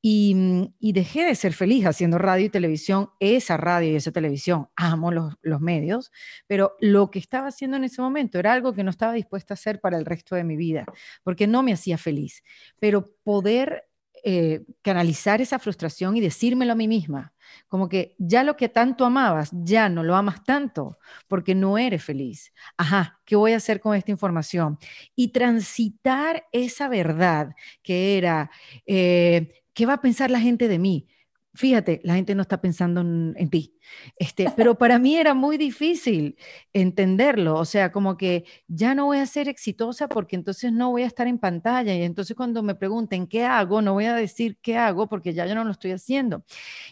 [0.06, 4.12] Y, mm, y dejé de ser feliz haciendo radio y televisión, esa radio y esa
[4.12, 6.12] televisión, amo los, los medios,
[6.46, 9.56] pero lo que estaba haciendo en ese momento era algo que no estaba dispuesta a
[9.56, 10.84] hacer para el resto de mi vida,
[11.22, 12.42] porque no me hacía feliz.
[12.78, 13.84] Pero poder
[14.26, 17.34] eh, canalizar esa frustración y decírmelo a mí misma,
[17.68, 22.02] como que ya lo que tanto amabas, ya no lo amas tanto porque no eres
[22.04, 22.52] feliz.
[22.76, 24.78] Ajá, ¿qué voy a hacer con esta información?
[25.14, 28.50] Y transitar esa verdad que era,
[28.86, 31.08] eh, ¿qué va a pensar la gente de mí?
[31.54, 33.78] fíjate, la gente no está pensando en, ti.
[34.16, 36.36] Este, pero para mí era muy difícil
[36.72, 41.02] entenderlo, o sea, como que ya no voy a ser exitosa porque entonces no voy
[41.02, 44.58] a estar en pantalla y entonces cuando me pregunten qué hago, no voy a decir
[44.60, 46.44] qué hago porque ya yo no lo estoy haciendo.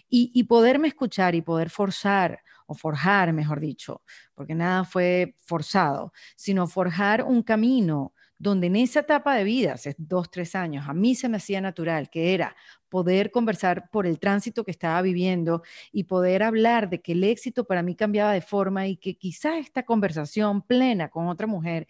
[0.08, 4.02] Y, y poderme escuchar y poder forzar o forjar, mejor dicho,
[4.34, 8.11] porque nada fue forzado, sino forjar un camino
[8.42, 11.60] donde en esa etapa de vida, hace dos, tres años, a mí se me hacía
[11.60, 12.56] natural, que era
[12.88, 17.64] poder conversar por el tránsito que estaba viviendo y poder hablar de que el éxito
[17.64, 21.86] para mí cambiaba de forma y que quizás esta conversación plena con otra mujer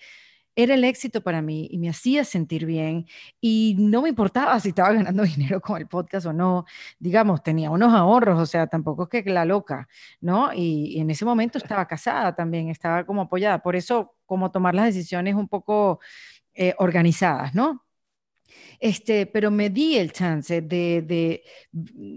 [0.54, 3.06] era el éxito para mí y me hacía sentir bien
[3.40, 6.66] y no me importaba si estaba ganando dinero con el podcast o no,
[6.98, 9.88] digamos, tenía unos ahorros, o sea, tampoco es que la loca,
[10.20, 10.52] ¿no?
[10.52, 14.74] Y, y en ese momento estaba casada también, estaba como apoyada, por eso como tomar
[14.74, 16.00] las decisiones un poco
[16.54, 17.86] eh, organizadas, ¿no?
[18.80, 21.42] Este, pero me di el chance de,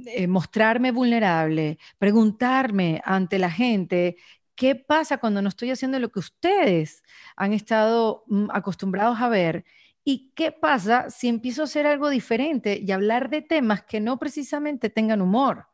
[0.08, 4.18] eh, mostrarme vulnerable, preguntarme ante la gente
[4.56, 7.04] qué pasa cuando no estoy haciendo lo que ustedes
[7.36, 9.66] han estado mm, acostumbrados a ver
[10.04, 14.18] y qué pasa si empiezo a hacer algo diferente y hablar de temas que no
[14.20, 15.68] precisamente tengan humor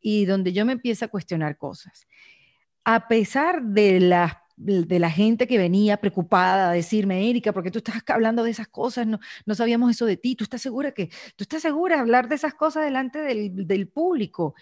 [0.00, 2.06] y donde yo me empiezo a cuestionar cosas.
[2.84, 7.70] A pesar de las de la gente que venía preocupada a decirme, Erika, ¿por qué
[7.70, 9.06] tú estás hablando de esas cosas?
[9.06, 10.34] No, no sabíamos eso de ti.
[10.34, 13.88] ¿Tú estás segura que, tú estás segura de hablar de esas cosas delante del, del
[13.88, 14.54] público?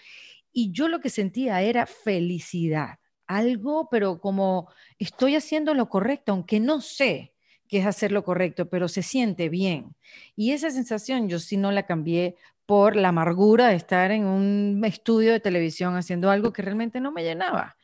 [0.51, 6.59] Y yo lo que sentía era felicidad, algo, pero como estoy haciendo lo correcto, aunque
[6.59, 7.33] no sé
[7.67, 9.95] qué es hacer lo correcto, pero se siente bien.
[10.35, 14.83] Y esa sensación yo sí no la cambié por la amargura de estar en un
[14.85, 17.77] estudio de televisión haciendo algo que realmente no me llenaba.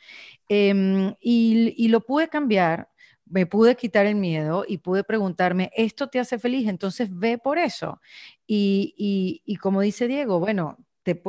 [0.49, 2.89] Em, y, lo pude cambiar,
[3.25, 6.67] me pude quitar el miedo y pude preguntarme, ¿esto te hace feliz?
[6.67, 8.01] Entonces ve por eso.
[8.47, 10.77] Y, como dice Diego, bueno,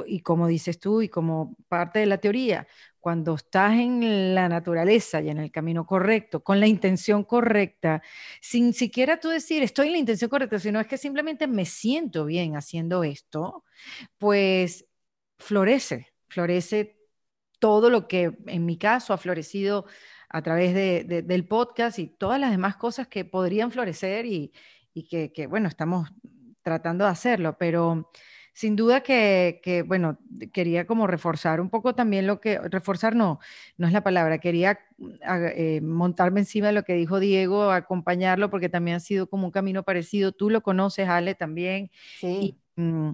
[0.06, 2.66] y como dices tú y como parte de la teoría,
[3.00, 8.02] cuando estás en la naturaleza y en el camino correcto, con la intención correcta,
[8.40, 12.24] sin siquiera tú decir, estoy en la intención correcta, sino es que simplemente me siento
[12.24, 13.64] bien haciendo esto,
[14.18, 14.86] pues
[15.38, 16.93] florece, florece
[17.64, 19.86] todo lo que en mi caso ha florecido
[20.28, 24.52] a través del podcast y todas las demás cosas que podrían florecer y,
[25.08, 26.12] que, que, bueno, estamos
[26.60, 28.10] tratando de hacerlo, pero
[28.52, 30.18] sin duda que, bueno,
[30.52, 33.38] quería como reforzar un poco también lo que, reforzar no,
[33.78, 34.80] no es la palabra, quería
[35.56, 39.52] eh, montarme encima de lo que dijo Diego, acompañarlo, porque también ha sido como un
[39.52, 41.90] camino parecido, tú lo conoces, Ale, también.
[42.20, 42.58] Sí.
[42.76, 43.12] Mm,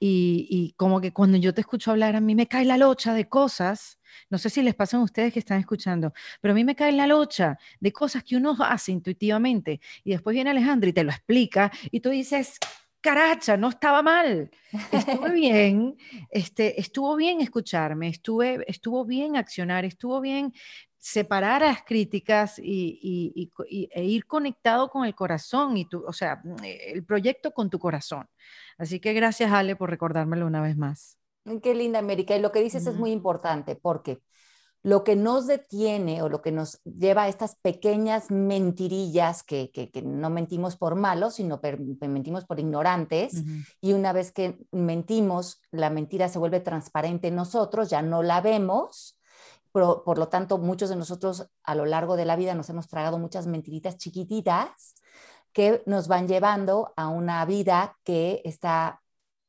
[0.00, 3.14] y, y, como que cuando yo te escucho hablar, a mí me cae la locha
[3.14, 6.64] de cosas, no sé si les pasan a ustedes que están escuchando, pero a mí
[6.64, 10.92] me cae la locha de cosas que uno hace intuitivamente y después viene Alejandro y
[10.92, 12.58] te lo explica y tú dices,
[13.00, 14.50] caracha, no estaba mal.
[14.92, 15.96] Estuve bien,
[16.30, 20.52] este, estuvo bien escucharme, estuve, estuvo bien accionar, estuvo bien
[21.00, 23.50] separar las críticas y,
[23.90, 28.28] e ir conectado con el corazón y tu, o sea, el proyecto con tu corazón.
[28.78, 31.16] Así que gracias Ale por recordármelo una vez más.
[31.62, 32.36] Qué linda América.
[32.36, 34.20] Y lo que dices es muy importante porque
[34.82, 40.30] lo que nos detiene o lo que nos lleva a estas pequeñas mentirillas que, no
[40.30, 41.60] mentimos por malos, sino
[42.00, 43.42] mentimos por ignorantes,
[43.80, 48.40] y una vez que mentimos, la mentira se vuelve transparente en nosotros, ya no la
[48.40, 49.19] vemos.
[49.72, 52.88] Por, por lo tanto, muchos de nosotros a lo largo de la vida nos hemos
[52.88, 54.94] tragado muchas mentiritas chiquititas
[55.52, 59.00] que nos van llevando a una vida que está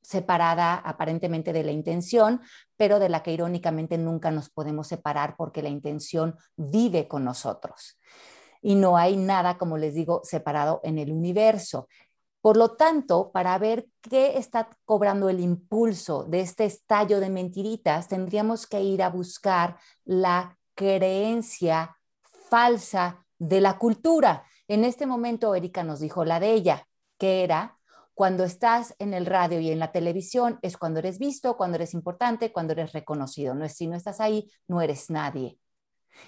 [0.01, 2.41] separada aparentemente de la intención,
[2.75, 7.99] pero de la que irónicamente nunca nos podemos separar porque la intención vive con nosotros.
[8.61, 11.87] Y no hay nada, como les digo, separado en el universo.
[12.41, 18.07] Por lo tanto, para ver qué está cobrando el impulso de este estallo de mentiritas,
[18.07, 21.97] tendríamos que ir a buscar la creencia
[22.49, 24.43] falsa de la cultura.
[24.67, 26.87] En este momento, Erika nos dijo la de ella,
[27.19, 27.77] que era
[28.15, 31.93] cuando estás en el radio y en la televisión es cuando eres visto, cuando eres
[31.93, 33.53] importante, cuando eres reconocido.
[33.53, 35.60] No es si no estás ahí, no eres nadie.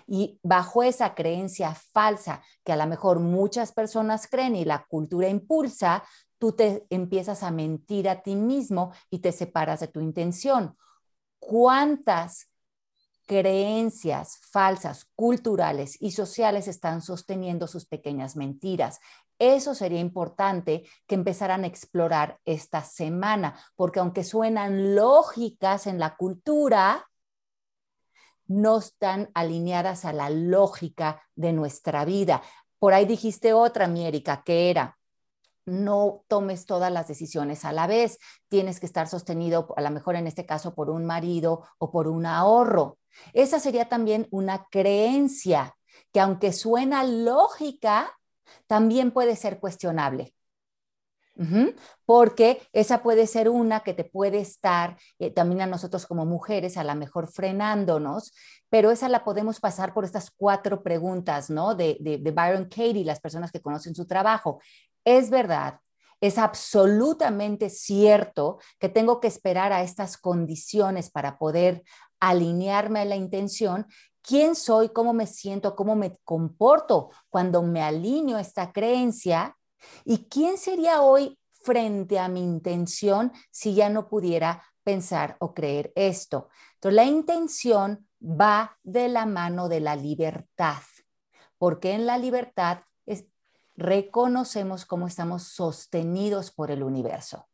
[0.08, 5.30] Y bajo esa creencia falsa que a lo mejor muchas personas creen y la cultura
[5.30, 6.04] impulsa,
[6.38, 10.78] tú te empiezas a mentir a ti mismo y te separas de tu intención.
[11.40, 12.50] ¿Cuántas
[13.26, 19.00] creencias falsas, culturales y sociales están sosteniendo sus pequeñas mentiras?
[19.40, 26.16] Eso sería importante que empezaran a explorar esta semana, porque aunque suenan lógicas en la
[26.16, 27.10] cultura,
[28.48, 32.42] no están alineadas a la lógica de nuestra vida.
[32.80, 34.98] Por ahí dijiste otra, mi Erika, que era,
[35.66, 40.16] no tomes todas las decisiones a la vez, tienes que estar sostenido, a lo mejor
[40.16, 42.98] en este caso, por un marido o por un ahorro.
[43.34, 45.76] Esa sería también una creencia
[46.12, 48.20] que aunque suena lógica,
[48.68, 50.34] también puede ser cuestionable.
[52.06, 56.78] Porque esa puede ser una que te puede estar eh, también a nosotros como mujeres,
[56.78, 58.34] a lo mejor frenándonos,
[58.70, 61.76] pero esa la podemos pasar por estas cuatro preguntas, ¿no?
[61.76, 64.62] De, de, de Byron Katie, las personas que conocen su trabajo.
[65.04, 65.80] ¿Es verdad?
[66.22, 71.84] Es absolutamente cierto que tengo que esperar a estas condiciones para poder
[72.20, 73.88] alinearme a la intención
[74.22, 79.58] quién soy, cómo me siento, cómo me comporto cuando me alineo a esta creencia
[80.06, 85.94] y quién sería hoy frente a mi intención si ya no pudiera pensar o creer
[85.96, 86.50] esto.
[86.76, 90.82] Entonces, la intención va de la mano de la libertad,
[91.58, 92.80] porque en la libertad
[93.76, 97.48] reconocemos cómo estamos sostenidos por el universo.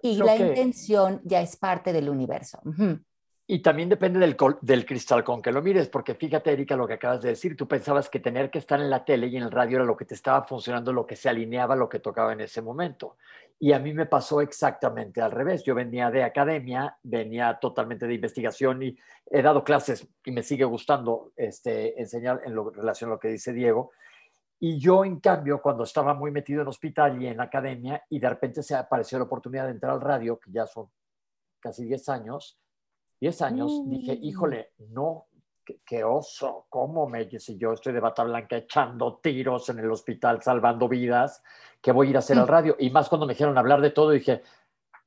[0.00, 2.60] Y la intención ya es parte del universo.
[3.46, 6.94] Y también depende del, del, cristal con que lo mires, porque fíjate, Erika, lo que
[6.94, 9.50] acabas de decir, tú pensabas que tener que estar en la tele y en el
[9.50, 12.40] radio era lo que te estaba funcionando, lo que se alineaba, lo que tocaba en
[12.40, 13.16] ese momento.
[13.58, 15.64] Y a mí me pasó exactamente al revés.
[15.64, 18.96] Yo venía de academia, venía totalmente de investigación y
[19.30, 23.28] he dado clases y me sigue gustando este, enseñar en lo, relación a lo que
[23.28, 23.90] dice Diego.
[24.60, 28.28] Y yo, en cambio, cuando estaba muy metido en hospital y en academia y de
[28.28, 30.88] repente se apareció la oportunidad de entrar al radio, que ya son
[31.58, 32.60] casi 10 años,
[33.22, 34.24] 10 años, dije, mm.
[34.24, 35.26] híjole, no,
[35.86, 40.42] qué, oso, ¿cómo me si yo estoy de bata blanca echando tiros en el hospital,
[40.42, 41.40] salvando vidas,
[41.80, 42.48] ¿qué voy a ir a hacer al mm.
[42.48, 42.76] radio?
[42.80, 44.42] Y más cuando me dijeron hablar de todo, dije,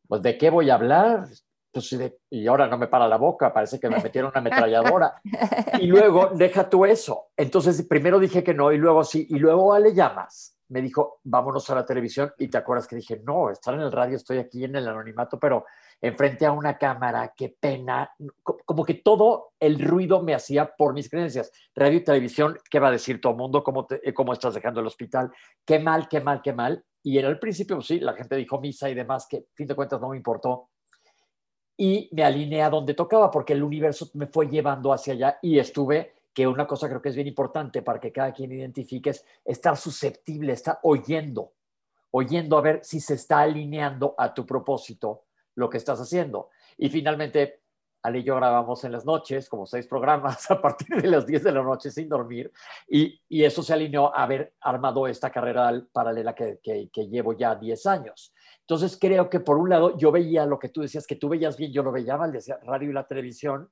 [0.08, 1.28] pues ¿de qué voy a hablar?
[1.74, 1.93] Pues,
[2.30, 5.16] y ahora no me para la boca, parece que me metieron una ametralladora.
[5.82, 7.32] y luego, deja tú eso.
[7.36, 11.70] Entonces, primero dije que no, y luego sí, y luego le llamas me dijo, vámonos
[11.70, 14.63] a la televisión, y te acuerdas que dije, no, estar en el radio, estoy aquí
[14.63, 15.66] en el anonimato, pero
[16.02, 18.12] enfrente a una cámara, qué pena,
[18.43, 21.52] como que todo el ruido me hacía por mis creencias.
[21.74, 23.64] Radio y televisión, ¿qué va a decir todo el mundo?
[23.64, 25.32] ¿Cómo, te, ¿Cómo estás dejando el hospital?
[25.66, 26.84] Qué mal, qué mal, qué mal.
[27.04, 29.76] Y en el principio, pues sí, la gente dijo misa y demás, que fin de
[29.76, 30.70] cuentas no me importó.
[31.78, 35.60] Y me alineé a donde tocaba, porque el universo me fue llevando hacia allá y
[35.60, 39.26] estuve que una cosa creo que es bien importante para que cada quien identifique es
[39.43, 41.54] estar susceptible, estar oyendo,
[42.12, 45.24] oyendo a ver si se está alineando a tu propósito
[45.56, 46.49] lo que estás haciendo.
[46.78, 47.62] Y finalmente,
[48.06, 51.43] Ale y yo grabamos en las noches, como seis programas a partir de las 10
[51.43, 52.51] de la noche sin dormir,
[52.88, 57.34] y, y eso se alineó a haber armado esta carrera paralela que, que, que, llevo
[57.34, 58.32] ya 10 años.
[58.60, 61.58] Entonces creo que por un lado yo veía lo que tú decías, que tú veías
[61.58, 63.72] bien, yo lo veía mal, decía radio y la televisión,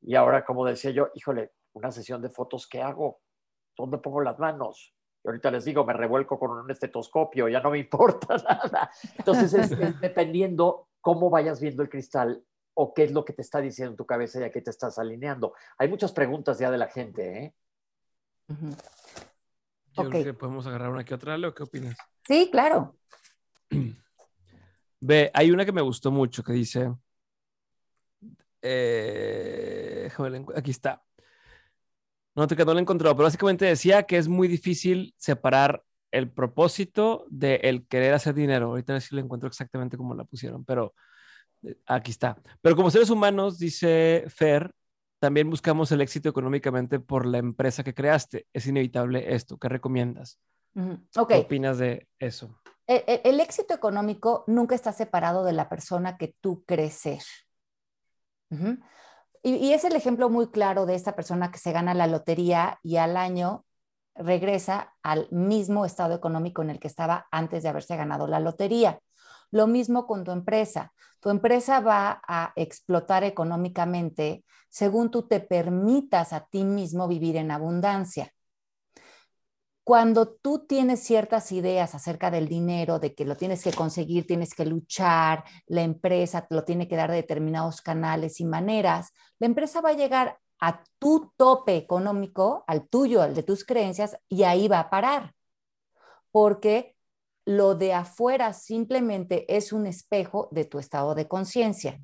[0.00, 3.20] y ahora como decía yo, híjole, una sesión de fotos, ¿qué hago?
[3.76, 4.94] ¿Dónde pongo las manos?
[5.24, 8.90] Y ahorita les digo, me revuelco con un estetoscopio, ya no me importa nada.
[9.18, 12.42] Entonces es dependiendo cómo vayas viendo el cristal
[12.74, 14.70] o qué es lo que te está diciendo en tu cabeza y a qué te
[14.70, 15.54] estás alineando.
[15.78, 17.54] Hay muchas preguntas ya de la gente, ¿eh?
[18.48, 21.96] Yo creo que podemos agarrar una que otra, Leo, ¿qué opinas?
[22.26, 22.96] Sí, claro.
[25.00, 26.92] Ve, hay una que me gustó mucho que dice,
[28.60, 30.10] eh,
[30.56, 31.04] aquí está.
[32.34, 36.30] No, te no la he encontrado, pero básicamente decía que es muy difícil separar el
[36.30, 38.66] propósito de el querer hacer dinero.
[38.66, 40.94] Ahorita no sé si lo encuentro exactamente como la pusieron, pero
[41.86, 42.36] Aquí está.
[42.60, 44.72] Pero como seres humanos, dice Fer,
[45.18, 48.46] también buscamos el éxito económicamente por la empresa que creaste.
[48.52, 49.58] Es inevitable esto.
[49.58, 50.38] ¿Qué recomiendas?
[50.74, 52.60] ¿Qué opinas de eso?
[52.86, 57.04] E, e, el, éxito económico nunca está separado de la persona que tú crees
[59.42, 62.78] y, y, es el ejemplo muy claro de esta persona que se gana la lotería
[62.84, 63.64] y al año
[64.18, 69.00] regresa al mismo estado económico en el que estaba antes de haberse ganado la lotería.
[69.50, 70.92] Lo mismo con tu empresa.
[71.20, 77.50] Tu empresa va a explotar económicamente según tú te permitas a ti mismo vivir en
[77.50, 78.32] abundancia.
[79.84, 84.52] Cuando tú tienes ciertas ideas acerca del dinero, de que lo tienes que conseguir, tienes
[84.52, 89.80] que luchar, la empresa lo tiene que dar de determinados canales y maneras, la empresa
[89.80, 94.68] va a llegar a tu tope económico, al tuyo, al de tus creencias, y ahí
[94.68, 95.34] va a parar.
[96.30, 96.96] Porque
[97.44, 102.00] lo de afuera simplemente es un espejo de tu estado de conciencia.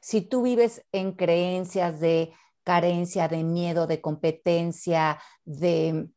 [0.00, 2.32] Si tú vives en creencias de
[2.64, 6.08] carencia, de miedo, de competencia, de,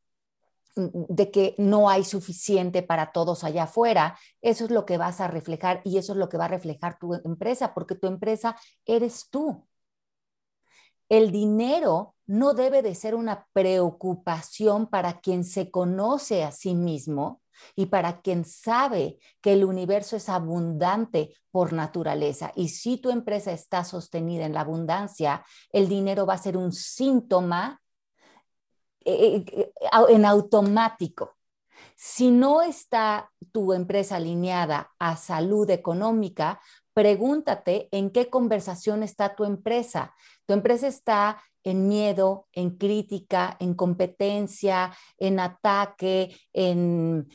[0.76, 5.28] de que no hay suficiente para todos allá afuera, eso es lo que vas a
[5.28, 8.56] reflejar y eso es lo que va a reflejar tu empresa, porque tu empresa
[8.86, 9.68] eres tú.
[11.10, 17.42] El dinero no debe de ser una preocupación para quien se conoce a sí mismo,
[17.76, 22.52] y para quien sabe que el universo es abundante por naturaleza.
[22.56, 26.72] Y si tu empresa está sostenida en la abundancia, el dinero va a ser un
[26.72, 27.82] síntoma
[29.04, 29.72] eh, eh,
[30.10, 31.38] en automático.
[31.96, 36.60] Si no está tu empresa alineada a salud económica,
[36.96, 40.16] pregúntate en qué conversación está tu empresa.
[40.46, 47.28] Tu empresa está en miedo, en crítica, en competencia, en ataque, en,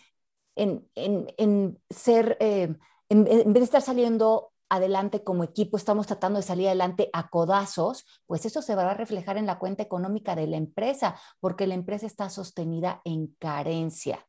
[0.57, 2.75] en, ser, eh,
[3.11, 8.07] en, vez de estar saliendo adelante como equipo, estamos tratando de salir adelante a codazos,
[8.27, 11.75] pues eso se va a reflejar en la cuenta económica de la empresa, porque la
[11.75, 14.27] empresa está sostenida en carencia.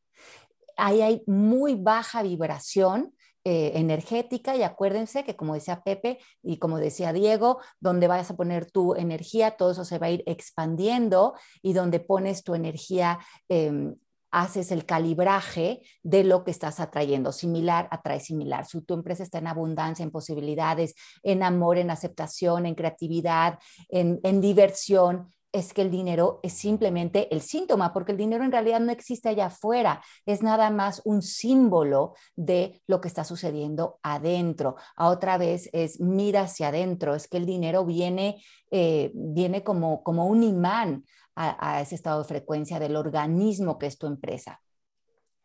[0.76, 3.14] Ahí hay muy baja vibración
[3.44, 8.36] eh, energética y acuérdense que como decía Pepe y como decía Diego, donde vayas a
[8.36, 13.18] poner tu energía, todo eso se va a ir expandiendo y donde pones tu energía
[13.48, 13.96] em,
[14.30, 17.32] haces el calibraje de lo que estás atrayendo.
[17.32, 18.64] Similar atrae similar.
[18.64, 24.20] Si tu empresa está en abundancia, en posibilidades, en amor, en aceptación, en creatividad, en,
[24.22, 28.80] en diversión, es que el dinero es simplemente el síntoma, porque el dinero en realidad
[28.80, 34.76] no existe allá afuera, es nada más un símbolo de lo que está sucediendo adentro.
[34.96, 40.02] A otra vez es mira hacia adentro, es que el dinero viene, eh, viene como,
[40.02, 44.60] como un imán a, ese estado de frecuencia del organismo que es tu empresa.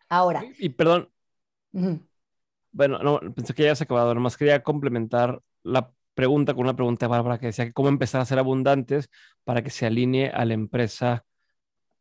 [0.09, 0.43] Ahora.
[0.57, 1.09] Y, perdón.
[2.71, 7.05] Bueno, no, pensé que ya se acabado, nomás quería complementar la pregunta con una pregunta
[7.05, 9.09] de Bárbara que decía que cómo empezar a ser abundantes
[9.43, 11.23] para que se alinee a la empresa,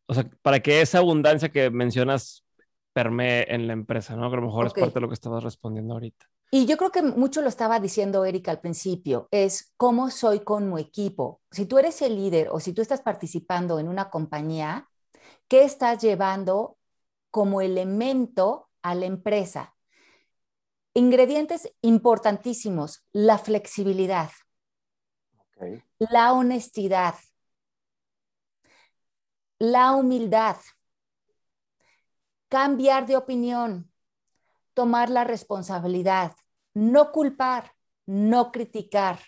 [0.06, 2.42] o sea, para que esa abundancia que mencionas
[2.94, 4.30] permee en la empresa, ¿no?
[4.30, 6.26] Que a lo mejor es parte de lo que estabas respondiendo ahorita.
[6.50, 10.72] Y yo creo que mucho lo estaba diciendo Erika al principio, es cómo soy con
[10.72, 11.42] mi equipo.
[11.50, 14.88] Si tú eres el líder o si tú estás participando en una compañía,
[15.46, 16.78] ¿qué estás llevando
[17.30, 19.75] como elemento a la empresa?
[20.98, 24.30] Ingredientes importantísimos, la flexibilidad,
[25.98, 27.16] la honestidad,
[29.58, 30.56] la humildad,
[32.48, 33.92] cambiar de opinión,
[34.72, 36.34] tomar la responsabilidad,
[36.72, 37.72] no culpar,
[38.06, 39.18] no criticar,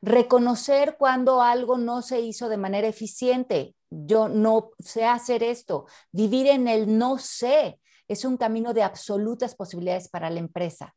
[0.00, 3.74] Reconocer cuando algo no se hizo de manera eficiente.
[3.90, 5.86] Yo no sé hacer esto.
[6.12, 10.94] Vivir en el no sé es un camino de absolutas posibilidades para la empresa.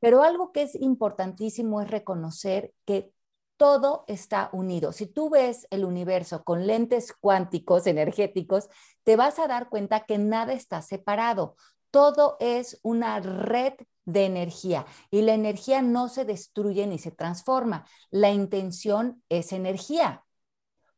[0.00, 3.12] Pero algo que es importantísimo es reconocer que
[3.56, 4.92] todo está unido.
[4.92, 8.68] Si tú ves el universo con lentes cuánticos energéticos,
[9.04, 11.56] te vas a dar cuenta que nada está separado.
[11.90, 13.74] Todo es una red
[14.06, 17.84] de energía y la energía no se destruye ni se transforma.
[18.10, 20.24] La intención es energía.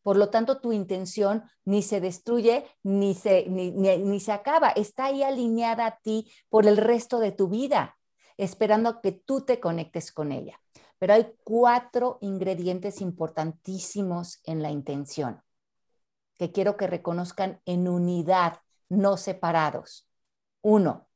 [0.03, 4.71] Por lo tanto, tu intención ni se destruye ni se, ni, se acaba.
[4.71, 7.97] Está ahí alineada a ti por el resto de tu vida,
[8.37, 10.61] esperando que tú te conectes con ella.
[10.99, 15.43] Pero hay cuatro ingredientes importantísimos en la intención
[16.39, 18.59] que quiero que reconozcan en unidad,
[18.89, 20.09] no separados.
[20.61, 21.09] Uno,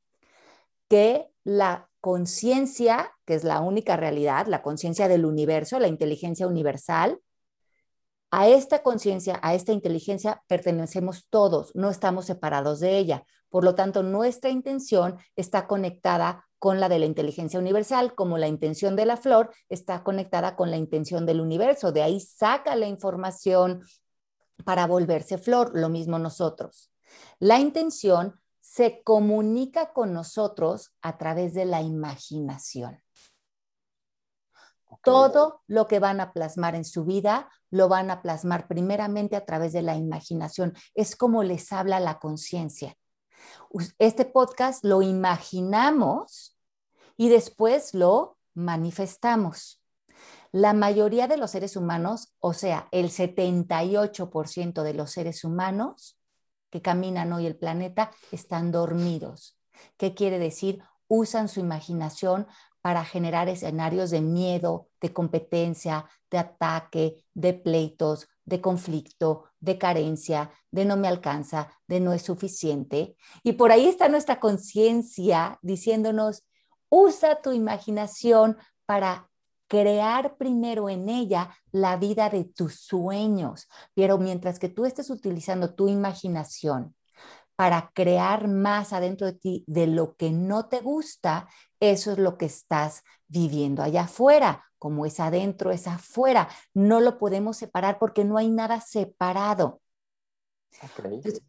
[0.87, 7.19] que la conciencia, que es la única realidad, la conciencia del universo, la inteligencia universal,
[8.31, 13.25] a esta conciencia, a esta inteligencia pertenecemos todos, no estamos separados de ella.
[13.49, 18.47] Por lo tanto, nuestra intención está conectada con la de la inteligencia universal, como la
[18.47, 21.91] intención de la flor está conectada con la intención del universo.
[21.91, 23.83] De ahí saca la información
[24.65, 26.91] para volverse flor, lo mismo nosotros.
[27.39, 33.01] La intención se comunica con nosotros a través de la imaginación.
[35.03, 39.45] Todo lo que van a plasmar en su vida lo van a plasmar primeramente a
[39.45, 40.73] través de la imaginación.
[40.95, 42.97] Es como les habla la conciencia.
[43.99, 46.57] Este podcast lo imaginamos
[47.17, 49.81] y después lo manifestamos.
[50.51, 56.17] La mayoría de los seres humanos, o sea, el 78% de los seres humanos
[56.69, 59.57] que caminan hoy el planeta, están dormidos.
[59.97, 60.81] ¿Qué quiere decir?
[61.07, 62.47] Usan su imaginación
[62.81, 70.51] para generar escenarios de miedo, de competencia, de ataque, de pleitos, de conflicto, de carencia,
[70.71, 73.15] de no me alcanza, de no es suficiente.
[73.43, 76.43] Y por ahí está nuestra conciencia diciéndonos,
[76.89, 79.29] usa tu imaginación para
[79.67, 83.67] crear primero en ella la vida de tus sueños.
[83.93, 86.95] Pero mientras que tú estés utilizando tu imaginación
[87.57, 91.49] para crear más adentro de ti de lo que no te gusta,
[91.79, 94.63] eso es lo que estás viviendo allá afuera.
[94.77, 96.49] Como es adentro, es afuera.
[96.75, 99.81] No lo podemos separar porque no hay nada separado.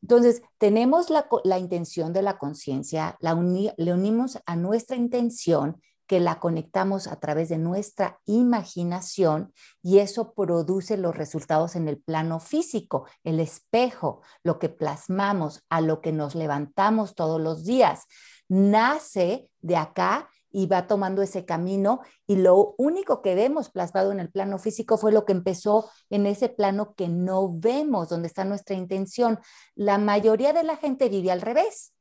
[0.03, 7.07] Entonces, tenemos la, intención de la conciencia, le unimos a nuestra intención que la conectamos
[7.07, 9.53] a través de nuestra imaginación
[9.83, 15.83] y eso produce los resultados en el plano físico, el espejo, lo que plasmamos, a
[15.83, 18.07] lo que nos levantamos todos los días.
[18.49, 24.19] Nace de acá y va tomando ese camino y lo único que vemos plasmado en
[24.19, 28.47] el plano físico fue lo que empezó en ese plano que no vemos, donde está
[28.47, 29.39] nuestra intención.
[29.75, 31.93] La mayoría de la gente vive al revés.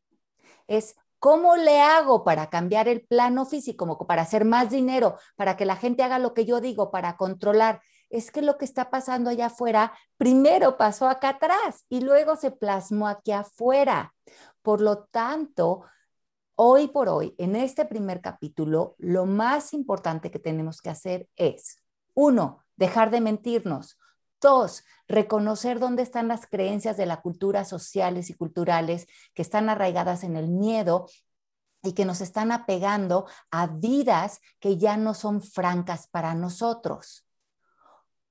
[0.65, 5.65] Es ¿Cómo le hago para cambiar el plano físico, para hacer más dinero, para que
[5.65, 7.81] la gente haga lo que yo digo, para controlar?
[8.09, 12.51] Es que lo que está pasando allá afuera primero pasó acá atrás y luego se
[12.51, 14.13] plasmó aquí afuera.
[14.61, 15.83] Por lo tanto,
[16.55, 21.81] hoy por hoy, en este primer capítulo, lo más importante que tenemos que hacer es,
[22.13, 23.97] uno, dejar de mentirnos.
[24.39, 30.23] Dos, reconocer dónde están las creencias de la cultura sociales y culturales que están arraigadas
[30.23, 31.07] en el miedo
[31.81, 37.25] y que nos están apegando a vidas que ya no son francas para nosotros.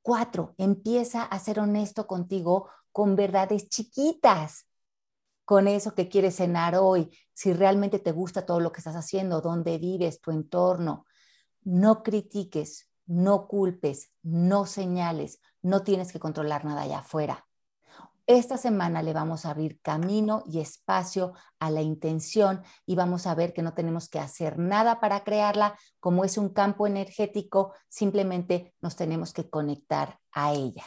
[0.03, 4.67] Cuatro, empieza a ser honesto contigo con verdades chiquitas,
[5.45, 9.41] con eso que quieres cenar hoy, si realmente te gusta todo lo que estás haciendo,
[9.41, 11.07] dónde vives, tu entorno.
[11.63, 17.45] No critiques, no culpes, no señales, no tienes que controlar nada allá afuera.
[18.29, 23.35] Esta semana le vamos a abrir camino y espacio a la intención y vamos a
[23.35, 28.75] ver que no tenemos que hacer nada para crearla, como es un campo energético, simplemente
[28.81, 30.85] nos tenemos que conectar a ella.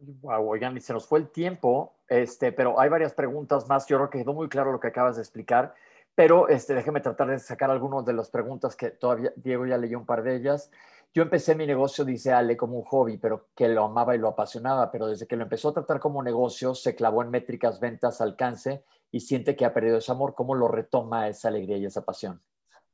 [0.00, 3.86] Wow, oigan, se nos fue el tiempo, este, pero hay varias preguntas más.
[3.86, 5.74] Yo creo que quedó muy claro lo que acabas de explicar.
[6.14, 9.98] Pero este, déjeme tratar de sacar algunas de las preguntas que todavía Diego ya leyó
[9.98, 10.70] un par de ellas.
[11.14, 14.26] Yo empecé mi negocio, dice Ale, como un hobby, pero que lo amaba y lo
[14.26, 18.20] apasionaba, pero desde que lo empezó a tratar como negocio, se clavó en métricas, ventas,
[18.20, 20.34] alcance y siente que ha perdido ese amor.
[20.34, 22.42] ¿Cómo lo retoma esa alegría y esa pasión?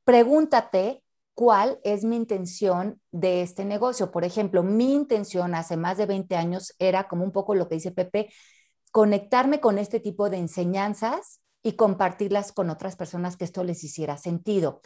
[0.03, 1.03] Pregúntate
[1.33, 4.11] cuál es mi intención de este negocio.
[4.11, 7.75] Por ejemplo, mi intención hace más de 20 años era como un poco lo que
[7.75, 8.29] dice Pepe,
[8.91, 14.17] conectarme con este tipo de enseñanzas y compartirlas con otras personas que esto les hiciera
[14.17, 14.81] sentido.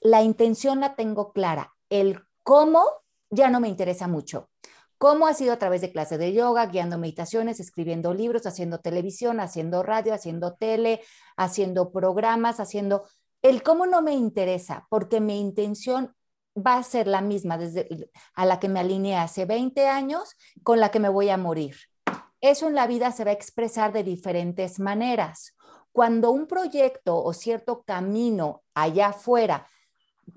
[0.00, 2.84] La intención la tengo clara, el cómo
[3.30, 4.50] ya no me interesa mucho.
[4.98, 9.40] ¿Cómo ha sido a través de clases de yoga, guiando meditaciones, escribiendo libros, haciendo televisión,
[9.40, 11.02] haciendo radio, haciendo tele,
[11.36, 13.06] haciendo programas, haciendo...
[13.42, 16.14] El cómo no me interesa, porque mi intención
[16.56, 20.80] va a ser la misma desde a la que me alineé hace 20 años con
[20.80, 21.76] la que me voy a morir.
[22.40, 25.54] Eso en la vida se va a expresar de diferentes maneras.
[25.92, 29.66] Cuando un proyecto o cierto camino allá afuera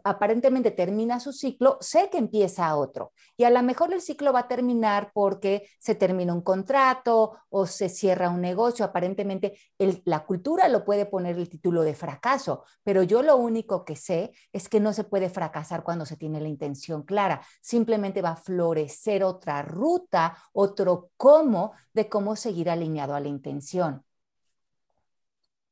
[0.03, 3.11] aparentemente termina su ciclo, sé que empieza otro.
[3.37, 7.65] Y a lo mejor el ciclo va a terminar porque se termina un contrato o
[7.65, 8.85] se cierra un negocio.
[8.85, 9.57] Aparentemente
[10.05, 14.31] la cultura lo puede poner el título de fracaso, pero yo lo único que sé
[14.53, 17.41] es que no se puede fracasar cuando se tiene la intención clara.
[17.61, 24.03] Simplemente va a florecer otra ruta, otro cómo de cómo seguir alineado a la intención.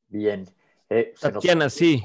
[0.09, 0.47] Bien.
[0.89, 2.01] Eh, Tatiana, sí.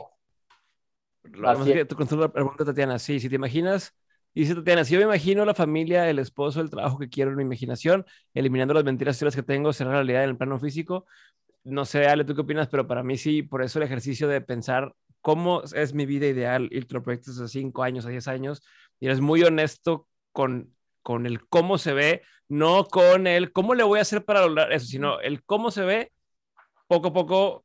[1.23, 3.95] Tu la pregunta, Tatiana, sí, si te imaginas,
[4.35, 7.37] dice Tatiana, si yo me imagino la familia, el esposo, el trabajo que quiero en
[7.37, 8.05] mi imaginación,
[8.35, 11.07] eliminando las mentiras que tengo, será realidad en el plano físico.
[11.64, 12.68] No sé, Ale, ¿tú qué opinas?
[12.68, 16.68] Pero para mí sí, por eso el ejercicio de pensar cómo es mi vida ideal
[16.73, 18.62] y lo proyectas a 5 años, a 10 años,
[18.99, 23.85] y eres muy honesto con, con el cómo se ve, no con el cómo le
[23.85, 26.12] voy a hacer para lograr eso, sino el cómo se ve,
[26.89, 27.64] poco a poco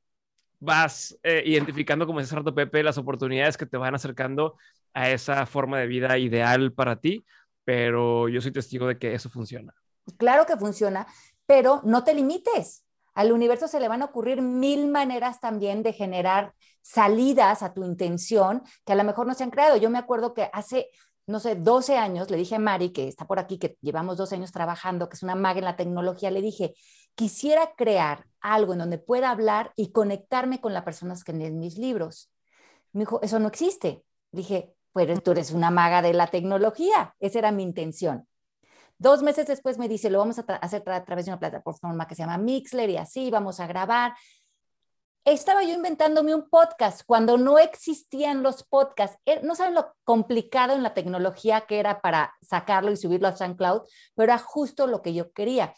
[0.59, 4.55] vas eh, identificando, como dice rato Pepe, las oportunidades que te van acercando
[4.93, 7.25] a esa forma de vida ideal para ti,
[7.63, 9.73] pero yo soy testigo de que eso funciona.
[10.17, 11.05] Claro que funciona,
[11.45, 12.83] pero no te limites.
[13.13, 17.83] Al universo se le van a ocurrir mil maneras también de generar salidas a tu
[17.83, 19.75] intención que a lo mejor no se han creado.
[19.77, 20.87] Yo me acuerdo que hace,
[21.27, 24.35] no sé, 12 años, le dije a Mari, que está por aquí, que llevamos 12
[24.35, 26.73] años trabajando, que es una maga en la tecnología, le dije,
[27.15, 31.77] quisiera crear algo en donde pueda hablar y conectarme con las personas que leen mis
[31.77, 32.31] libros.
[32.93, 34.03] Me dijo, eso no existe.
[34.31, 37.15] Dije, pues tú eres una maga de la tecnología.
[37.19, 38.27] Esa era mi intención.
[38.97, 42.15] Dos meses después me dice, lo vamos a hacer a través de una plataforma que
[42.15, 44.13] se llama Mixler y así vamos a grabar.
[45.27, 49.19] Estaba yo inventándome un podcast cuando no existían los podcasts.
[49.25, 53.35] Eh, no saben lo complicado en la tecnología que era para sacarlo y subirlo a
[53.35, 53.81] SoundCloud,
[54.15, 55.73] pero era justo lo que yo quería.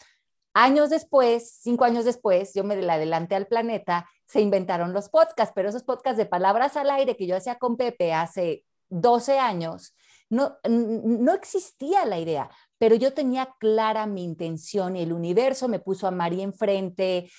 [0.54, 5.52] Años después, cinco años después, yo me la adelanté al planeta, se inventaron los podcasts,
[5.52, 9.96] pero esos podcasts de palabras al aire que yo hacía con Pepe hace 12 años,
[10.28, 12.50] no, no existía la idea,
[12.80, 17.30] pero yo tenía clara mi intención y el universo me puso a María enfrente,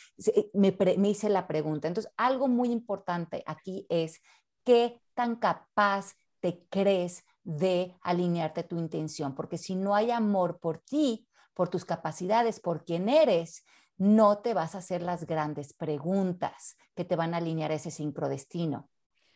[0.53, 1.87] me, me hice la pregunta.
[1.87, 4.21] Entonces, algo muy importante aquí es
[4.63, 10.59] qué tan capaz te crees de alinearte a tu intención, porque si no hay amor
[10.59, 13.63] por ti, por tus capacidades, por quién eres,
[13.97, 18.91] no te vas a hacer las grandes preguntas que te van a alinear ese sincrodestino.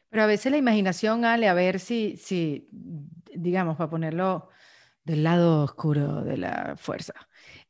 [0.09, 4.49] Pero a veces la imaginación, Ale, a ver si, si, digamos, para ponerlo
[5.05, 7.13] del lado oscuro de la fuerza,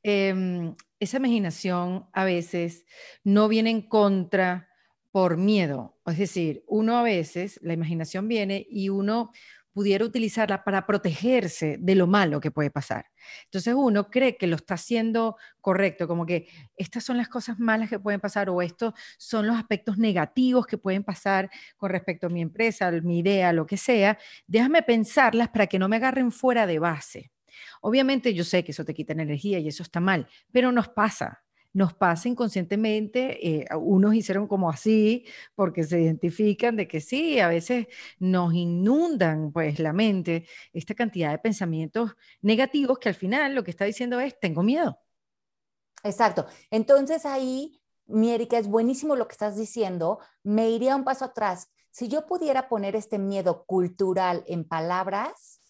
[0.03, 2.85] em, esa imaginación a veces
[3.23, 4.69] no viene en contra
[5.11, 5.97] por miedo.
[6.05, 9.31] Es decir, uno a veces, la imaginación viene y uno
[9.75, 13.07] pudiera utilizarla para protegerse de lo malo que puede pasar.
[13.43, 16.47] Entonces uno cree que lo está haciendo correcto, como que
[16.77, 20.77] estas son las cosas malas que pueden pasar o estos son los aspectos negativos que
[20.77, 24.17] pueden pasar con respecto a mi empresa, mi idea, lo que sea.
[24.47, 27.33] Déjame pensarlas para que no me agarren fuera de base.
[27.81, 31.44] Obviamente yo sé que eso te quita energía y eso está mal, pero nos pasa
[31.75, 37.49] nos pasa inconscientemente, eh, unos hicieron como así, porque se identifican de que sí, a
[37.49, 43.65] veces nos inundan pues la mente esta cantidad de pensamientos negativos que al final lo
[43.65, 45.01] que está diciendo es, tengo miedo.
[46.01, 46.45] Exacto.
[46.71, 50.19] Entonces ahí, mi Erika, es buenísimo lo que estás diciendo.
[50.43, 51.69] Me iría un paso atrás.
[51.91, 55.61] Si yo pudiera poner este miedo cultural en palabras,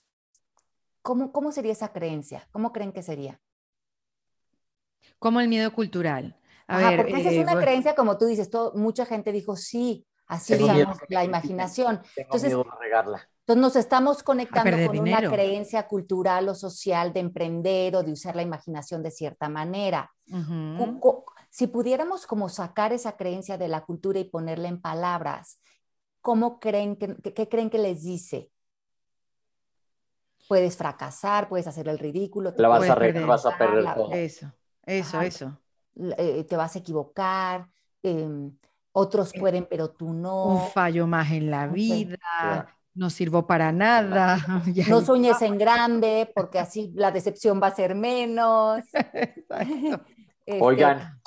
[1.02, 2.48] ¿cómo, cómo sería esa creencia?
[2.52, 3.42] ¿Cómo creen que sería?
[5.20, 6.38] Como el miedo cultural.
[6.68, 10.06] A porque esa es eh, una creencia, como tú dices, todo, mucha gente dijo, sí,
[10.28, 12.02] así usamos la imaginación.
[12.16, 18.12] entonces, entonces nos estamos conectando con una creencia cultural o social de emprender o de
[18.12, 20.12] usar la imaginación de cierta manera.
[21.52, 25.62] Si pudiéramos como sacar esa creencia de la cultura y ponerla en palabras,
[26.22, 28.52] ¿cómo creen que, qué creen que les dice?
[30.48, 32.54] Puedes fracasar, puedes hacer el ridículo.
[32.58, 34.12] La vas a, perder, vas a perder todo.
[34.12, 34.52] Eso.
[34.86, 35.60] Eso, eso.
[36.18, 37.68] Eh, te vas a equivocar,
[38.04, 38.52] em,
[38.92, 40.46] otros eh, pueden, pero tú no.
[40.46, 44.38] Un fallo más en la vida, no sirvo para nada.
[44.90, 48.84] No sueñes en grande, porque así la decepción va a ser menos.
[50.48, 51.20] Este, Oigan,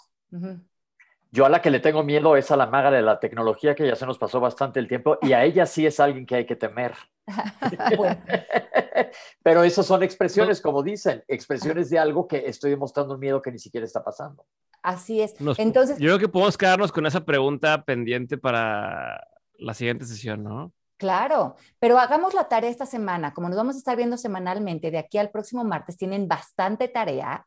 [1.30, 3.86] yo a la que le tengo miedo es a la maga de la tecnología, que
[3.86, 6.46] ya se nos pasó bastante el tiempo, y a ella sí es alguien que hay
[6.46, 6.94] que temer.
[9.42, 13.52] Pero esas son expresiones, como dicen, expresiones de algo que estoy demostrando un miedo que
[13.52, 14.44] ni siquiera está pasando.
[14.82, 15.34] Así es.
[15.58, 19.26] Entonces, yo creo que podemos quedarnos con esa pregunta pendiente para
[19.58, 20.72] la siguiente sesión, ¿no?
[20.96, 23.32] Claro, pero hagamos la tarea esta semana.
[23.32, 27.46] Como nos vamos a estar viendo semanalmente, de aquí al próximo martes tienen bastante tarea.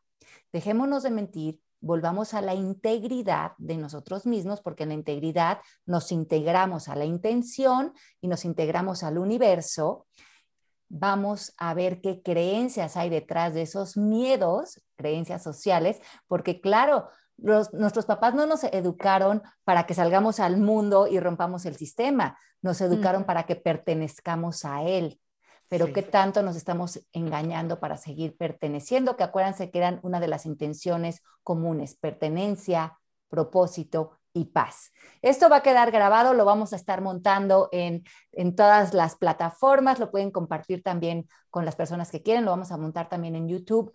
[0.52, 6.12] Dejémonos de mentir, volvamos a la integridad de nosotros mismos, porque en la integridad nos
[6.12, 10.06] integramos a la intención y nos integramos al universo.
[10.88, 18.06] Vamos a ver qué creencias hay detrás de esos miedos, creencias sociales, porque claro, nuestros
[18.06, 23.24] papás no nos educaron para que salgamos al mundo y rompamos el sistema, nos educaron
[23.24, 25.18] para que pertenezcamos a él.
[25.72, 30.28] Pero qué tanto nos estamos engañando para seguir perteneciendo, que acuérdense que eran una de
[30.28, 32.98] las intenciones comunes, pertenencia,
[33.30, 34.92] propósito y paz.
[35.22, 39.98] Esto va a quedar grabado, lo vamos a estar montando en, en todas las plataformas,
[39.98, 43.48] lo pueden compartir también con las personas que quieren, lo vamos a montar también en
[43.48, 43.94] YouTube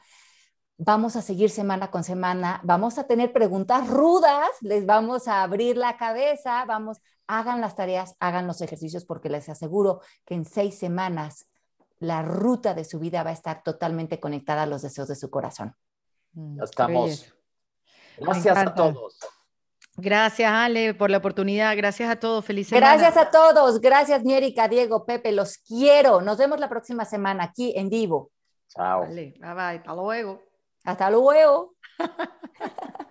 [0.78, 5.76] vamos a seguir semana con semana, vamos a tener preguntas rudas, les vamos a abrir
[5.76, 10.78] la cabeza, vamos, hagan las tareas, hagan los ejercicios, porque les aseguro que en seis
[10.78, 11.48] semanas
[12.00, 15.30] la ruta de su vida va a estar totalmente conectada a los deseos de su
[15.30, 15.76] corazón.
[16.34, 17.34] Mm, ya estamos.
[18.18, 19.20] Gracias a todos.
[20.00, 21.76] Gracias, Ale, por la oportunidad.
[21.76, 22.46] Gracias a todos.
[22.46, 22.98] Feliz semana.
[22.98, 23.82] Gracias a todos.
[23.82, 25.32] Gracias, Miérica, Diego, Pepe.
[25.32, 26.22] Los quiero.
[26.22, 28.32] Nos vemos la próxima semana aquí en vivo.
[28.68, 29.02] Chao.
[29.02, 29.78] Vale, bye bye.
[29.78, 30.44] Hasta luego.
[30.84, 31.76] Hasta luego.